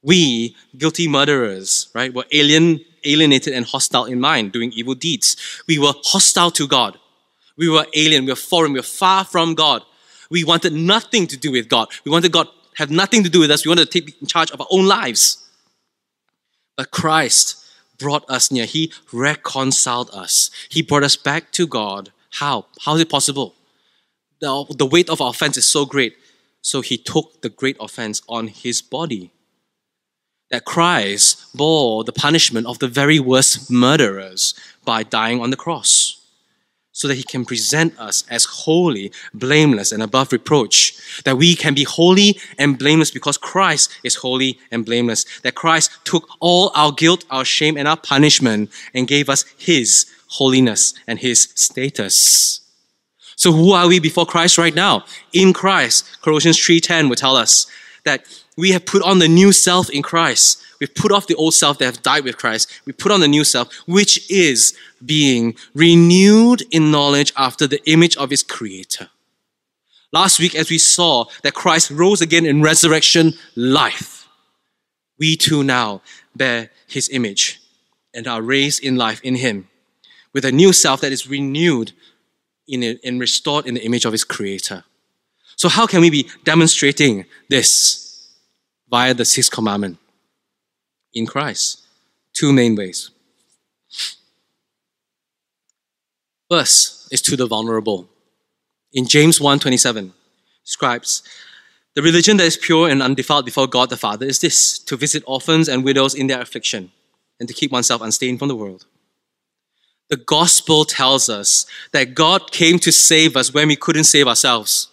We, 0.01 0.55
guilty 0.77 1.07
murderers, 1.07 1.89
right, 1.93 2.13
were 2.13 2.25
alien, 2.31 2.81
alienated 3.05 3.53
and 3.53 3.65
hostile 3.65 4.05
in 4.05 4.19
mind, 4.19 4.51
doing 4.51 4.71
evil 4.73 4.95
deeds. 4.95 5.37
We 5.67 5.79
were 5.79 5.93
hostile 6.03 6.51
to 6.51 6.67
God. 6.67 6.99
We 7.55 7.69
were 7.69 7.85
alien, 7.93 8.25
we 8.25 8.31
were 8.31 8.35
foreign, 8.35 8.73
we 8.73 8.79
were 8.79 8.83
far 8.83 9.23
from 9.23 9.53
God. 9.53 9.83
We 10.29 10.43
wanted 10.43 10.73
nothing 10.73 11.27
to 11.27 11.37
do 11.37 11.51
with 11.51 11.69
God. 11.69 11.89
We 12.03 12.11
wanted 12.11 12.31
God 12.31 12.47
have 12.75 12.89
nothing 12.89 13.23
to 13.23 13.29
do 13.29 13.39
with 13.39 13.51
us. 13.51 13.65
We 13.65 13.69
wanted 13.69 13.91
to 13.91 14.01
take 14.01 14.19
in 14.21 14.27
charge 14.27 14.51
of 14.51 14.59
our 14.59 14.67
own 14.71 14.87
lives. 14.87 15.37
But 16.75 16.91
Christ 16.91 17.62
brought 17.97 18.29
us 18.29 18.51
near. 18.51 18.65
He 18.65 18.91
reconciled 19.11 20.09
us. 20.13 20.49
He 20.69 20.81
brought 20.81 21.03
us 21.03 21.15
back 21.15 21.51
to 21.53 21.67
God. 21.67 22.11
How? 22.31 22.65
How 22.81 22.95
is 22.95 23.01
it 23.01 23.09
possible? 23.09 23.55
The, 24.41 24.65
the 24.77 24.85
weight 24.85 25.09
of 25.09 25.21
our 25.21 25.29
offense 25.29 25.57
is 25.57 25.65
so 25.65 25.85
great. 25.85 26.17
So 26.61 26.81
he 26.81 26.97
took 26.97 27.41
the 27.41 27.49
great 27.49 27.77
offense 27.79 28.21
on 28.27 28.47
his 28.47 28.81
body. 28.81 29.31
That 30.51 30.65
Christ 30.65 31.55
bore 31.55 32.03
the 32.03 32.11
punishment 32.11 32.67
of 32.67 32.79
the 32.79 32.87
very 32.87 33.19
worst 33.19 33.71
murderers 33.71 34.53
by 34.83 35.03
dying 35.03 35.41
on 35.41 35.49
the 35.49 35.57
cross. 35.57 36.02
So 37.03 37.09
that 37.09 37.15
he 37.15 37.23
can 37.23 37.43
present 37.43 37.99
us 37.99 38.23
as 38.29 38.45
holy, 38.45 39.11
blameless, 39.33 39.91
and 39.91 40.01
above 40.01 40.31
reproach. 40.31 40.95
That 41.25 41.35
we 41.35 41.53
can 41.53 41.73
be 41.73 41.83
holy 41.83 42.39
and 42.57 42.79
blameless 42.79 43.11
because 43.11 43.35
Christ 43.35 43.91
is 44.05 44.15
holy 44.15 44.57
and 44.71 44.85
blameless. 44.85 45.25
That 45.41 45.53
Christ 45.53 45.91
took 46.05 46.29
all 46.39 46.71
our 46.75 46.93
guilt, 46.93 47.25
our 47.29 47.43
shame, 47.43 47.75
and 47.75 47.89
our 47.89 47.97
punishment 47.97 48.71
and 48.93 49.05
gave 49.05 49.27
us 49.27 49.43
his 49.57 50.05
holiness 50.29 50.93
and 51.05 51.19
his 51.19 51.49
status. 51.55 52.61
So 53.35 53.51
who 53.51 53.73
are 53.73 53.89
we 53.89 53.99
before 53.99 54.25
Christ 54.25 54.57
right 54.57 54.73
now? 54.73 55.03
In 55.33 55.51
Christ. 55.51 56.21
Colossians 56.21 56.57
3.10 56.57 57.09
will 57.09 57.17
tell 57.17 57.35
us 57.35 57.67
that 58.05 58.23
we 58.57 58.71
have 58.71 58.85
put 58.85 59.01
on 59.03 59.19
the 59.19 59.27
new 59.27 59.51
self 59.51 59.89
in 59.89 60.01
Christ. 60.01 60.61
We've 60.79 60.93
put 60.93 61.11
off 61.11 61.27
the 61.27 61.35
old 61.35 61.53
self 61.53 61.79
that 61.79 61.85
have 61.85 62.03
died 62.03 62.23
with 62.23 62.37
Christ. 62.37 62.69
We 62.85 62.93
put 62.93 63.11
on 63.11 63.19
the 63.19 63.27
new 63.27 63.43
self, 63.43 63.73
which 63.87 64.29
is 64.29 64.77
being 65.03 65.55
renewed 65.73 66.63
in 66.71 66.91
knowledge 66.91 67.33
after 67.35 67.67
the 67.67 67.81
image 67.89 68.15
of 68.17 68.29
his 68.29 68.43
creator. 68.43 69.09
Last 70.11 70.39
week, 70.39 70.53
as 70.53 70.69
we 70.69 70.77
saw 70.77 71.25
that 71.41 71.55
Christ 71.55 71.89
rose 71.89 72.21
again 72.21 72.45
in 72.45 72.61
resurrection 72.61 73.33
life, 73.55 74.27
we 75.17 75.35
too 75.35 75.63
now 75.63 76.01
bear 76.35 76.69
his 76.87 77.09
image 77.09 77.59
and 78.13 78.27
are 78.27 78.41
raised 78.41 78.83
in 78.83 78.95
life 78.95 79.21
in 79.23 79.35
him 79.35 79.69
with 80.33 80.45
a 80.45 80.51
new 80.51 80.73
self 80.73 81.01
that 81.01 81.11
is 81.11 81.27
renewed 81.27 81.93
in 82.67 82.99
and 83.03 83.19
restored 83.19 83.65
in 83.65 83.73
the 83.73 83.83
image 83.83 84.05
of 84.05 84.11
his 84.11 84.23
creator. 84.23 84.83
So, 85.55 85.69
how 85.69 85.87
can 85.87 86.01
we 86.01 86.09
be 86.09 86.29
demonstrating 86.43 87.25
this 87.49 88.02
via 88.93 89.15
the 89.15 89.25
sixth 89.25 89.51
commandment 89.51 89.97
in 91.15 91.25
Christ? 91.25 91.81
Two 92.31 92.53
main 92.53 92.75
ways. 92.75 93.09
First 96.47 97.11
is 97.11 97.19
to 97.23 97.35
the 97.35 97.47
vulnerable. 97.47 98.07
In 98.93 99.07
James 99.07 99.39
1:27, 99.39 100.13
describes 100.63 101.23
the 101.95 102.03
religion 102.03 102.37
that 102.37 102.45
is 102.51 102.65
pure 102.67 102.87
and 102.87 103.01
undefiled 103.01 103.45
before 103.45 103.67
God 103.67 103.89
the 103.89 103.97
Father 103.97 104.27
is 104.27 104.39
this 104.39 104.77
to 104.89 104.95
visit 104.95 105.23
orphans 105.25 105.67
and 105.67 105.83
widows 105.83 106.13
in 106.13 106.27
their 106.27 106.41
affliction 106.41 106.91
and 107.39 107.49
to 107.49 107.53
keep 107.59 107.71
oneself 107.71 108.01
unstained 108.01 108.37
from 108.37 108.47
the 108.47 108.61
world. 108.63 108.85
The 110.09 110.23
gospel 110.37 110.85
tells 110.85 111.29
us 111.39 111.65
that 111.93 112.13
God 112.13 112.51
came 112.51 112.77
to 112.85 112.91
save 112.91 113.35
us 113.35 113.53
when 113.55 113.67
we 113.69 113.75
couldn't 113.75 114.11
save 114.15 114.27
ourselves. 114.27 114.89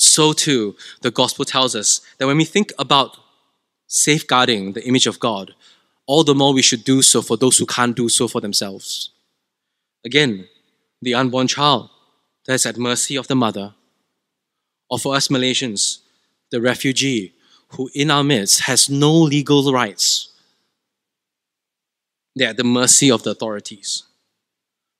So 0.00 0.32
too, 0.32 0.76
the 1.02 1.10
gospel 1.10 1.44
tells 1.44 1.76
us 1.76 2.00
that 2.18 2.26
when 2.26 2.36
we 2.36 2.44
think 2.44 2.72
about 2.78 3.18
safeguarding 3.86 4.72
the 4.72 4.86
image 4.86 5.06
of 5.06 5.20
God, 5.20 5.54
all 6.06 6.24
the 6.24 6.34
more 6.34 6.52
we 6.52 6.62
should 6.62 6.84
do 6.84 7.02
so 7.02 7.22
for 7.22 7.36
those 7.36 7.58
who 7.58 7.66
can't 7.66 7.96
do 7.96 8.08
so 8.08 8.26
for 8.26 8.40
themselves. 8.40 9.10
Again, 10.04 10.48
the 11.02 11.14
unborn 11.14 11.46
child 11.46 11.90
that 12.46 12.54
is 12.54 12.66
at 12.66 12.78
mercy 12.78 13.16
of 13.16 13.28
the 13.28 13.36
mother, 13.36 13.74
or 14.88 14.98
for 14.98 15.14
us 15.14 15.28
Malaysians, 15.28 15.98
the 16.50 16.60
refugee 16.60 17.34
who 17.68 17.90
in 17.94 18.10
our 18.10 18.24
midst 18.24 18.62
has 18.62 18.90
no 18.90 19.12
legal 19.12 19.72
rights 19.72 20.30
they're 22.34 22.50
at 22.50 22.56
the 22.56 22.64
mercy 22.64 23.10
of 23.10 23.22
the 23.22 23.30
authorities. 23.30 24.04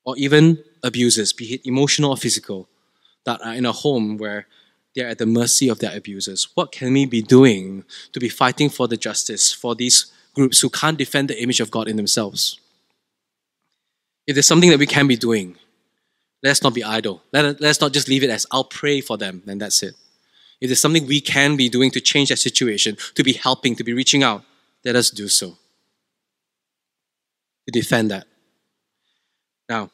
Or 0.05 0.17
even 0.17 0.63
abusers, 0.83 1.33
be 1.33 1.55
it 1.55 1.65
emotional 1.65 2.11
or 2.11 2.17
physical, 2.17 2.67
that 3.25 3.41
are 3.43 3.53
in 3.53 3.65
a 3.65 3.71
home 3.71 4.17
where 4.17 4.47
they're 4.95 5.07
at 5.07 5.17
the 5.17 5.25
mercy 5.25 5.69
of 5.69 5.79
their 5.79 5.95
abusers. 5.95 6.49
What 6.53 6.71
can 6.71 6.93
we 6.93 7.05
be 7.05 7.21
doing 7.21 7.85
to 8.11 8.19
be 8.19 8.29
fighting 8.29 8.69
for 8.69 8.87
the 8.87 8.97
justice 8.97 9.53
for 9.53 9.75
these 9.75 10.11
groups 10.33 10.59
who 10.59 10.69
can't 10.69 10.97
defend 10.97 11.29
the 11.29 11.41
image 11.41 11.59
of 11.59 11.71
God 11.71 11.87
in 11.87 11.95
themselves? 11.95 12.59
If 14.27 14.35
there's 14.35 14.47
something 14.47 14.69
that 14.69 14.79
we 14.79 14.87
can 14.87 15.07
be 15.07 15.15
doing, 15.15 15.55
let's 16.43 16.63
not 16.63 16.73
be 16.73 16.83
idle. 16.83 17.21
Let, 17.31 17.59
let's 17.61 17.81
not 17.81 17.93
just 17.93 18.07
leave 18.07 18.23
it 18.23 18.29
as 18.29 18.45
I'll 18.51 18.63
pray 18.63 19.01
for 19.01 19.17
them 19.17 19.43
and 19.47 19.61
that's 19.61 19.81
it. 19.81 19.95
If 20.59 20.69
there's 20.69 20.81
something 20.81 21.07
we 21.07 21.21
can 21.21 21.57
be 21.57 21.69
doing 21.69 21.89
to 21.91 22.01
change 22.01 22.29
that 22.29 22.37
situation, 22.37 22.97
to 23.15 23.23
be 23.23 23.33
helping, 23.33 23.75
to 23.77 23.83
be 23.83 23.93
reaching 23.93 24.23
out, 24.23 24.43
let 24.85 24.95
us 24.95 25.09
do 25.09 25.27
so 25.27 25.57
to 27.65 27.71
defend 27.71 28.11
that. 28.11 28.27
Now, 29.69 29.89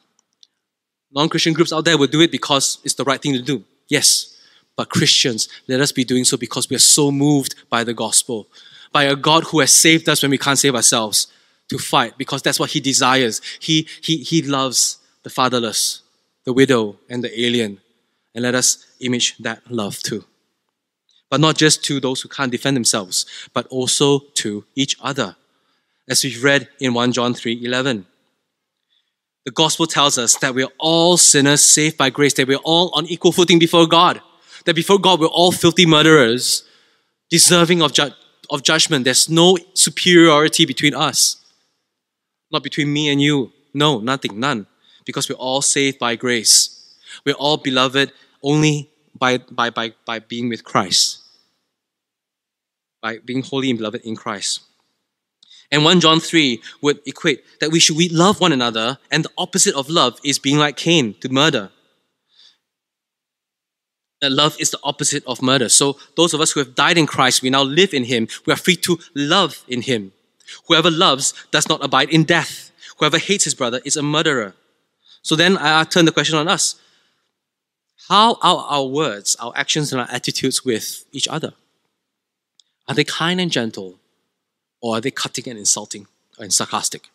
non 1.12 1.30
Christian 1.30 1.54
groups 1.54 1.74
out 1.74 1.86
there 1.86 1.98
will 1.98 2.08
do 2.08 2.22
it 2.22 2.32
because 2.32 2.80
it's 2.84 2.96
the 2.96 3.04
right 3.04 3.22
thing 3.22 3.34
to 3.34 3.42
do. 3.42 3.64
Yes. 3.88 4.37
But 4.78 4.90
Christians, 4.90 5.50
let 5.68 5.82
us 5.82 5.92
be 5.92 6.06
doing 6.06 6.24
so 6.24 6.38
because 6.38 6.70
we 6.70 6.76
are 6.78 6.80
so 6.80 7.12
moved 7.12 7.56
by 7.70 7.84
the 7.84 7.94
gospel, 7.94 8.48
by 8.94 9.04
a 9.04 9.16
God 9.16 9.44
who 9.46 9.60
has 9.60 9.74
saved 9.74 10.08
us 10.08 10.22
when 10.22 10.32
we 10.32 10.38
can't 10.38 10.60
save 10.60 10.76
ourselves, 10.76 11.28
to 11.70 11.78
fight 11.78 12.18
because 12.18 12.42
that's 12.42 12.60
what 12.60 12.70
He 12.70 12.80
desires. 12.80 13.42
He, 13.60 13.88
he, 14.02 14.18
he 14.18 14.42
loves 14.44 15.00
the 15.24 15.30
fatherless, 15.30 16.04
the 16.46 16.54
widow, 16.54 16.96
and 17.10 17.24
the 17.24 17.42
alien. 17.42 17.82
And 18.34 18.44
let 18.44 18.56
us 18.56 18.86
image 19.02 19.36
that 19.40 19.70
love 19.70 19.98
too. 20.00 20.24
But 21.30 21.42
not 21.42 21.58
just 21.58 21.84
to 21.86 22.00
those 22.00 22.22
who 22.22 22.30
can't 22.30 22.52
defend 22.52 22.78
themselves, 22.78 23.26
but 23.54 23.68
also 23.68 24.20
to 24.36 24.64
each 24.76 24.96
other 25.02 25.36
as 26.08 26.24
we've 26.24 26.42
read 26.44 26.70
in 26.80 26.94
1 26.94 27.12
John 27.12 27.34
3 27.34 27.66
11. 27.66 28.06
The 29.46 29.52
gospel 29.52 29.88
tells 29.88 30.18
us 30.18 30.36
that 30.36 30.54
we're 30.54 30.70
all 30.78 31.18
sinners 31.18 31.62
saved 31.62 31.98
by 31.98 32.10
grace, 32.10 32.34
that 32.34 32.48
we're 32.48 32.58
all 32.64 32.92
on 32.94 33.06
equal 33.08 33.32
footing 33.32 33.60
before 33.60 33.88
God, 33.88 34.22
that 34.66 34.76
before 34.76 35.00
God 35.00 35.20
we're 35.20 35.28
all 35.28 35.52
filthy 35.52 35.86
murderers, 35.86 36.64
deserving 37.30 37.82
of, 37.82 37.94
ju- 37.94 38.12
of 38.50 38.64
judgment. 38.64 39.06
There's 39.06 39.30
no 39.30 39.58
superiority 39.74 40.66
between 40.66 40.94
us, 40.94 41.38
not 42.52 42.64
between 42.64 42.92
me 42.92 43.10
and 43.10 43.22
you. 43.22 43.52
No, 43.74 44.00
nothing, 44.00 44.40
none, 44.40 44.66
because 45.06 45.30
we're 45.30 45.36
all 45.36 45.62
saved 45.62 46.00
by 46.00 46.16
grace. 46.16 46.98
We're 47.26 47.36
all 47.36 47.58
beloved 47.58 48.12
only 48.42 48.90
by, 49.18 49.38
by, 49.38 49.70
by, 49.70 49.94
by 50.06 50.20
being 50.20 50.50
with 50.50 50.64
Christ, 50.64 51.20
by 53.02 53.20
being 53.20 53.44
holy 53.44 53.70
and 53.70 53.78
beloved 53.78 54.02
in 54.02 54.16
Christ. 54.16 54.62
And 55.72 55.84
1 55.84 56.00
John 56.00 56.20
3 56.20 56.62
would 56.82 57.00
equate 57.06 57.44
that 57.60 57.72
we 57.72 57.80
should 57.80 57.98
we 57.98 58.08
love 58.10 58.40
one 58.40 58.54
another, 58.54 59.00
and 59.12 59.26
the 59.26 59.32
opposite 59.38 59.76
of 59.76 59.90
love 59.90 60.20
is 60.24 60.40
being 60.40 60.58
like 60.58 60.78
Cain, 60.78 61.14
to 61.16 61.30
murder. 61.30 61.72
That 64.22 64.32
love 64.32 64.56
is 64.60 64.72
the 64.72 64.80
opposite 64.84 65.24
of 65.28 65.42
murder. 65.42 65.70
So 65.70 65.98
those 66.16 66.34
of 66.34 66.42
us 66.42 66.52
who 66.52 66.60
have 66.60 66.74
died 66.76 66.98
in 66.98 67.06
Christ, 67.06 67.42
we 67.42 67.50
now 67.50 67.64
live 67.64 67.94
in 67.94 68.06
Him. 68.06 68.28
We 68.46 68.54
are 68.54 68.58
free 68.58 68.76
to 68.78 69.00
love 69.14 69.64
in 69.68 69.82
Him. 69.84 70.12
Whoever 70.68 70.90
loves 70.90 71.34
does 71.52 71.70
not 71.70 71.84
abide 71.84 72.10
in 72.10 72.24
death. 72.24 72.72
Whoever 72.98 73.18
hates 73.18 73.44
his 73.44 73.54
brother 73.54 73.80
is 73.86 73.96
a 73.96 74.04
murderer. 74.04 74.56
So 75.22 75.36
then 75.36 75.58
I 75.58 75.84
turn 75.84 76.06
the 76.06 76.12
question 76.12 76.38
on 76.38 76.48
us. 76.48 76.76
How 78.08 78.38
are 78.42 78.66
our 78.70 78.86
words, 78.86 79.36
our 79.40 79.52
actions, 79.56 79.92
and 79.92 80.02
our 80.02 80.08
attitudes 80.10 80.64
with 80.64 81.06
each 81.12 81.28
other? 81.28 81.54
Are 82.88 82.96
they 82.96 83.04
kind 83.04 83.42
and 83.42 83.52
gentle? 83.52 84.00
Or 84.82 84.98
are 84.98 85.02
they 85.02 85.12
cutting 85.12 85.48
and 85.50 85.60
insulting 85.60 86.08
and 86.40 86.54
sarcastic? 86.54 87.10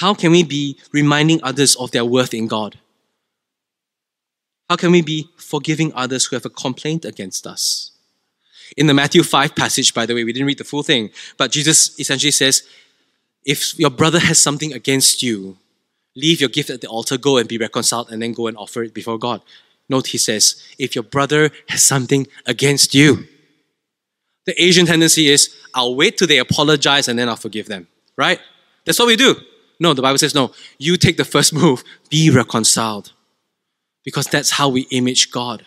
How 0.00 0.14
can 0.14 0.30
we 0.30 0.42
be 0.42 0.78
reminding 0.92 1.40
others 1.42 1.76
of 1.76 1.90
their 1.90 2.04
worth 2.04 2.32
in 2.32 2.46
God? 2.46 2.78
How 4.68 4.76
can 4.76 4.92
we 4.92 5.02
be 5.02 5.28
forgiving 5.36 5.92
others 5.94 6.26
who 6.26 6.36
have 6.36 6.44
a 6.44 6.50
complaint 6.50 7.04
against 7.04 7.46
us? 7.46 7.92
In 8.76 8.86
the 8.86 8.94
Matthew 8.94 9.22
5 9.22 9.54
passage, 9.54 9.94
by 9.94 10.04
the 10.04 10.14
way, 10.14 10.24
we 10.24 10.32
didn't 10.32 10.46
read 10.46 10.58
the 10.58 10.64
full 10.64 10.82
thing, 10.82 11.10
but 11.38 11.50
Jesus 11.50 11.98
essentially 11.98 12.30
says, 12.30 12.62
if 13.46 13.78
your 13.78 13.88
brother 13.88 14.18
has 14.18 14.38
something 14.38 14.74
against 14.74 15.22
you, 15.22 15.56
leave 16.14 16.40
your 16.40 16.50
gift 16.50 16.68
at 16.68 16.82
the 16.82 16.88
altar, 16.88 17.16
go 17.16 17.38
and 17.38 17.48
be 17.48 17.56
reconciled, 17.56 18.10
and 18.10 18.20
then 18.20 18.32
go 18.32 18.46
and 18.46 18.58
offer 18.58 18.82
it 18.82 18.92
before 18.92 19.18
God. 19.18 19.40
Note 19.88 20.08
he 20.08 20.18
says, 20.18 20.62
if 20.78 20.94
your 20.94 21.04
brother 21.04 21.50
has 21.70 21.82
something 21.82 22.26
against 22.44 22.94
you. 22.94 23.26
The 24.44 24.62
Asian 24.62 24.84
tendency 24.84 25.28
is, 25.28 25.54
I'll 25.74 25.94
wait 25.94 26.18
till 26.18 26.26
they 26.26 26.38
apologize 26.38 27.08
and 27.08 27.18
then 27.18 27.28
I'll 27.28 27.36
forgive 27.36 27.68
them, 27.68 27.86
right? 28.16 28.38
That's 28.84 28.98
what 28.98 29.08
we 29.08 29.16
do. 29.16 29.36
No, 29.80 29.94
the 29.94 30.02
Bible 30.02 30.18
says, 30.18 30.34
no, 30.34 30.52
you 30.78 30.96
take 30.98 31.16
the 31.16 31.24
first 31.24 31.54
move, 31.54 31.84
be 32.10 32.28
reconciled. 32.30 33.12
Because 34.08 34.26
that's 34.26 34.52
how 34.52 34.70
we 34.70 34.86
image 34.90 35.30
God. 35.30 35.66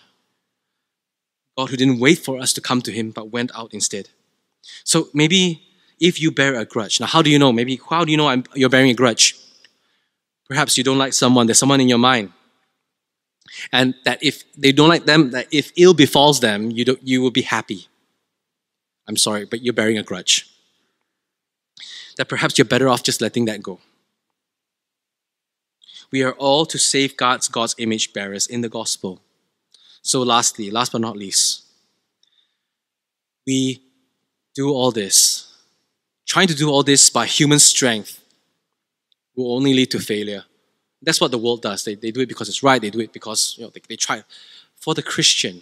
God 1.55 1.69
who 1.69 1.77
didn't 1.77 1.99
wait 1.99 2.17
for 2.17 2.39
us 2.39 2.53
to 2.53 2.59
come 2.59 2.81
to 2.81 2.91
Him, 2.91 3.11
but 3.11 3.29
went 3.29 3.51
out 3.53 3.71
instead. 3.71 4.09
So 4.83 5.09
maybe 5.13 5.61
if 5.99 6.19
you 6.19 6.31
bear 6.31 6.55
a 6.55 6.65
grudge, 6.65 6.99
now 6.99 7.05
how 7.05 7.21
do 7.21 7.29
you 7.29 7.37
know? 7.37 7.51
Maybe 7.53 7.79
how 7.87 8.03
do 8.03 8.09
you 8.11 8.17
know 8.17 8.29
I'm, 8.29 8.43
you're 8.55 8.67
bearing 8.67 8.89
a 8.89 8.95
grudge? 8.95 9.37
Perhaps 10.49 10.75
you 10.75 10.83
don't 10.83 10.97
like 10.97 11.13
someone, 11.13 11.45
there's 11.45 11.59
someone 11.59 11.81
in 11.81 11.87
your 11.87 11.99
mind. 11.99 12.33
And 13.71 13.93
that 14.05 14.23
if 14.23 14.51
they 14.53 14.71
don't 14.71 14.89
like 14.89 15.05
them, 15.05 15.29
that 15.31 15.45
if 15.51 15.71
ill 15.77 15.93
befalls 15.93 16.39
them, 16.39 16.71
you, 16.71 16.83
don't, 16.83 17.07
you 17.07 17.21
will 17.21 17.29
be 17.29 17.43
happy. 17.43 17.89
I'm 19.07 19.17
sorry, 19.17 19.45
but 19.45 19.61
you're 19.61 19.75
bearing 19.75 19.99
a 19.99 20.03
grudge. 20.03 20.49
That 22.17 22.27
perhaps 22.27 22.57
you're 22.57 22.65
better 22.65 22.89
off 22.89 23.03
just 23.03 23.21
letting 23.21 23.45
that 23.45 23.61
go. 23.61 23.79
We 26.11 26.23
are 26.23 26.33
all 26.33 26.65
to 26.65 26.77
safeguard 26.77 27.41
God's 27.51 27.75
image 27.77 28.13
bearers 28.13 28.47
in 28.47 28.61
the 28.61 28.69
gospel. 28.69 29.21
So, 30.01 30.21
lastly, 30.23 30.69
last 30.71 30.91
but 30.91 31.01
not 31.01 31.15
least, 31.15 31.63
we 33.45 33.81
do 34.53 34.69
all 34.69 34.91
this. 34.91 35.47
Trying 36.25 36.47
to 36.47 36.55
do 36.55 36.69
all 36.69 36.83
this 36.83 37.09
by 37.09 37.25
human 37.25 37.59
strength 37.59 38.21
will 39.35 39.55
only 39.55 39.73
lead 39.73 39.91
to 39.91 39.99
failure. 39.99 40.43
That's 41.01 41.21
what 41.21 41.31
the 41.31 41.37
world 41.37 41.61
does. 41.61 41.83
They, 41.83 41.95
they 41.95 42.11
do 42.11 42.21
it 42.21 42.29
because 42.29 42.49
it's 42.49 42.63
right, 42.63 42.81
they 42.81 42.89
do 42.89 42.99
it 42.99 43.13
because 43.13 43.55
you 43.57 43.63
know, 43.63 43.69
they, 43.69 43.81
they 43.87 43.95
try. 43.95 44.23
For 44.75 44.93
the 44.93 45.03
Christian, 45.03 45.61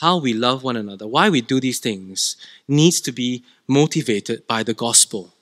how 0.00 0.18
we 0.18 0.32
love 0.32 0.64
one 0.64 0.76
another, 0.76 1.06
why 1.06 1.30
we 1.30 1.40
do 1.40 1.60
these 1.60 1.78
things, 1.78 2.36
needs 2.66 3.00
to 3.02 3.12
be 3.12 3.44
motivated 3.68 4.46
by 4.46 4.62
the 4.62 4.74
gospel. 4.74 5.32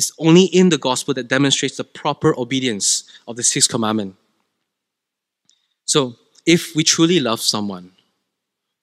It's 0.00 0.12
only 0.18 0.44
in 0.44 0.70
the 0.70 0.78
gospel 0.78 1.12
that 1.12 1.28
demonstrates 1.28 1.76
the 1.76 1.84
proper 1.84 2.34
obedience 2.40 3.04
of 3.28 3.36
the 3.36 3.42
sixth 3.42 3.68
commandment. 3.68 4.16
So, 5.84 6.16
if 6.46 6.74
we 6.74 6.84
truly 6.84 7.20
love 7.20 7.42
someone, 7.42 7.92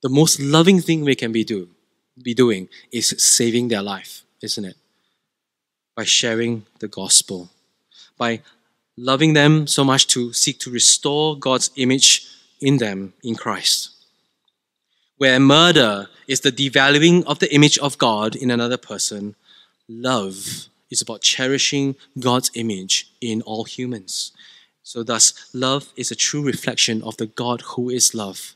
the 0.04 0.10
most 0.10 0.40
loving 0.40 0.80
thing 0.80 1.04
we 1.04 1.16
can 1.16 1.32
be 1.32 1.44
do 1.44 1.70
be 2.22 2.36
doing 2.36 2.70
is 2.92 3.16
saving 3.18 3.70
their 3.70 3.82
life, 3.82 4.22
isn't 4.44 4.64
it? 4.64 4.76
By 5.96 6.04
sharing 6.04 6.68
the 6.82 6.88
gospel, 6.88 7.50
by 8.16 8.42
loving 8.96 9.34
them 9.34 9.66
so 9.66 9.84
much 9.84 10.06
to 10.14 10.34
seek 10.34 10.60
to 10.60 10.70
restore 10.70 11.36
God's 11.36 11.72
image 11.78 12.28
in 12.62 12.78
them 12.78 13.14
in 13.24 13.34
Christ. 13.34 13.90
Where 15.18 15.40
murder 15.40 16.10
is 16.28 16.42
the 16.42 16.52
devaluing 16.52 17.24
of 17.26 17.40
the 17.40 17.52
image 17.52 17.80
of 17.80 17.98
God 17.98 18.36
in 18.36 18.52
another 18.52 18.78
person, 18.78 19.34
love 19.90 20.70
is 20.90 21.02
about 21.02 21.22
cherishing 21.22 21.96
God's 22.20 22.52
image 22.54 23.12
in 23.22 23.42
all 23.42 23.66
humans. 23.66 24.32
So, 24.84 25.04
thus, 25.04 25.50
love 25.54 25.92
is 25.98 26.12
a 26.12 26.16
true 26.16 26.42
reflection 26.42 27.02
of 27.04 27.18
the 27.18 27.26
God 27.26 27.62
who 27.62 27.90
is 27.90 28.16
love. 28.16 28.56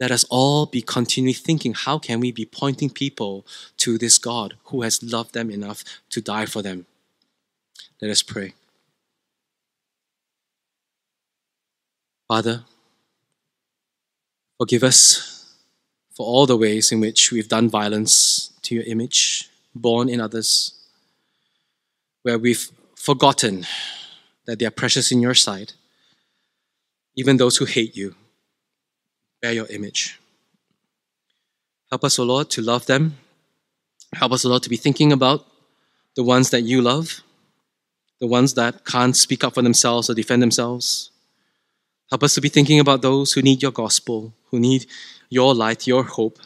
Let 0.00 0.10
us 0.10 0.24
all 0.30 0.64
be 0.64 0.80
continually 0.80 1.34
thinking 1.34 1.74
how 1.74 1.98
can 1.98 2.20
we 2.20 2.32
be 2.32 2.46
pointing 2.46 2.88
people 2.88 3.46
to 3.76 3.98
this 3.98 4.16
God 4.16 4.54
who 4.64 4.80
has 4.80 5.02
loved 5.02 5.34
them 5.34 5.50
enough 5.50 5.84
to 6.08 6.22
die 6.22 6.46
for 6.46 6.62
them? 6.62 6.86
Let 8.00 8.10
us 8.10 8.22
pray. 8.22 8.54
Father, 12.26 12.64
forgive 14.56 14.84
us 14.84 15.54
for 16.14 16.24
all 16.24 16.46
the 16.46 16.56
ways 16.56 16.92
in 16.92 17.00
which 17.00 17.30
we've 17.30 17.48
done 17.48 17.68
violence 17.68 18.52
to 18.62 18.74
your 18.74 18.84
image, 18.84 19.50
borne 19.74 20.08
in 20.08 20.20
others, 20.20 20.79
where 22.22 22.38
we've 22.38 22.70
forgotten 22.94 23.66
that 24.46 24.58
they 24.58 24.66
are 24.66 24.70
precious 24.70 25.10
in 25.10 25.20
your 25.20 25.34
sight, 25.34 25.74
even 27.16 27.36
those 27.36 27.56
who 27.56 27.64
hate 27.64 27.96
you 27.96 28.14
bear 29.40 29.52
your 29.52 29.66
image. 29.66 30.18
Help 31.90 32.04
us, 32.04 32.18
O 32.18 32.24
Lord, 32.24 32.50
to 32.50 32.62
love 32.62 32.86
them. 32.86 33.16
Help 34.14 34.32
us, 34.32 34.44
O 34.44 34.48
Lord, 34.48 34.62
to 34.62 34.70
be 34.70 34.76
thinking 34.76 35.12
about 35.12 35.46
the 36.14 36.22
ones 36.22 36.50
that 36.50 36.62
you 36.62 36.82
love, 36.82 37.20
the 38.20 38.26
ones 38.26 38.54
that 38.54 38.84
can't 38.84 39.16
speak 39.16 39.42
up 39.42 39.54
for 39.54 39.62
themselves 39.62 40.10
or 40.10 40.14
defend 40.14 40.42
themselves. 40.42 41.10
Help 42.10 42.22
us 42.22 42.34
to 42.34 42.40
be 42.40 42.48
thinking 42.48 42.80
about 42.80 43.02
those 43.02 43.32
who 43.32 43.42
need 43.42 43.62
your 43.62 43.70
gospel, 43.70 44.32
who 44.50 44.60
need 44.60 44.86
your 45.28 45.54
light, 45.54 45.86
your 45.86 46.02
hope. 46.02 46.38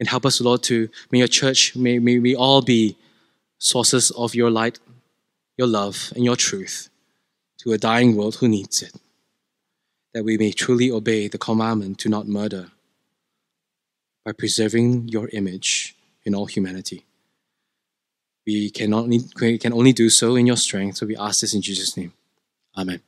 And 0.00 0.08
help 0.08 0.26
us, 0.26 0.40
Lord, 0.40 0.62
to 0.64 0.88
may 1.10 1.18
your 1.18 1.28
church, 1.28 1.76
may, 1.76 1.98
may 1.98 2.18
we 2.18 2.34
all 2.34 2.62
be 2.62 2.96
sources 3.58 4.10
of 4.12 4.34
your 4.34 4.50
light, 4.50 4.78
your 5.56 5.66
love, 5.66 6.12
and 6.14 6.24
your 6.24 6.36
truth 6.36 6.88
to 7.58 7.72
a 7.72 7.78
dying 7.78 8.16
world 8.16 8.36
who 8.36 8.48
needs 8.48 8.82
it 8.82 8.92
that 10.16 10.24
we 10.24 10.38
may 10.38 10.50
truly 10.50 10.90
obey 10.90 11.28
the 11.28 11.36
commandment 11.36 11.98
to 11.98 12.08
not 12.08 12.26
murder 12.26 12.70
by 14.24 14.32
preserving 14.32 15.06
your 15.08 15.28
image 15.34 15.94
in 16.24 16.34
all 16.34 16.46
humanity. 16.46 17.04
We 18.46 18.70
can 18.70 18.94
only, 18.94 19.20
we 19.38 19.58
can 19.58 19.74
only 19.74 19.92
do 19.92 20.08
so 20.08 20.34
in 20.36 20.46
your 20.46 20.56
strength, 20.56 20.96
so 20.96 21.04
we 21.04 21.18
ask 21.18 21.42
this 21.42 21.52
in 21.52 21.60
Jesus' 21.60 21.98
name. 21.98 22.14
Amen. 22.78 23.02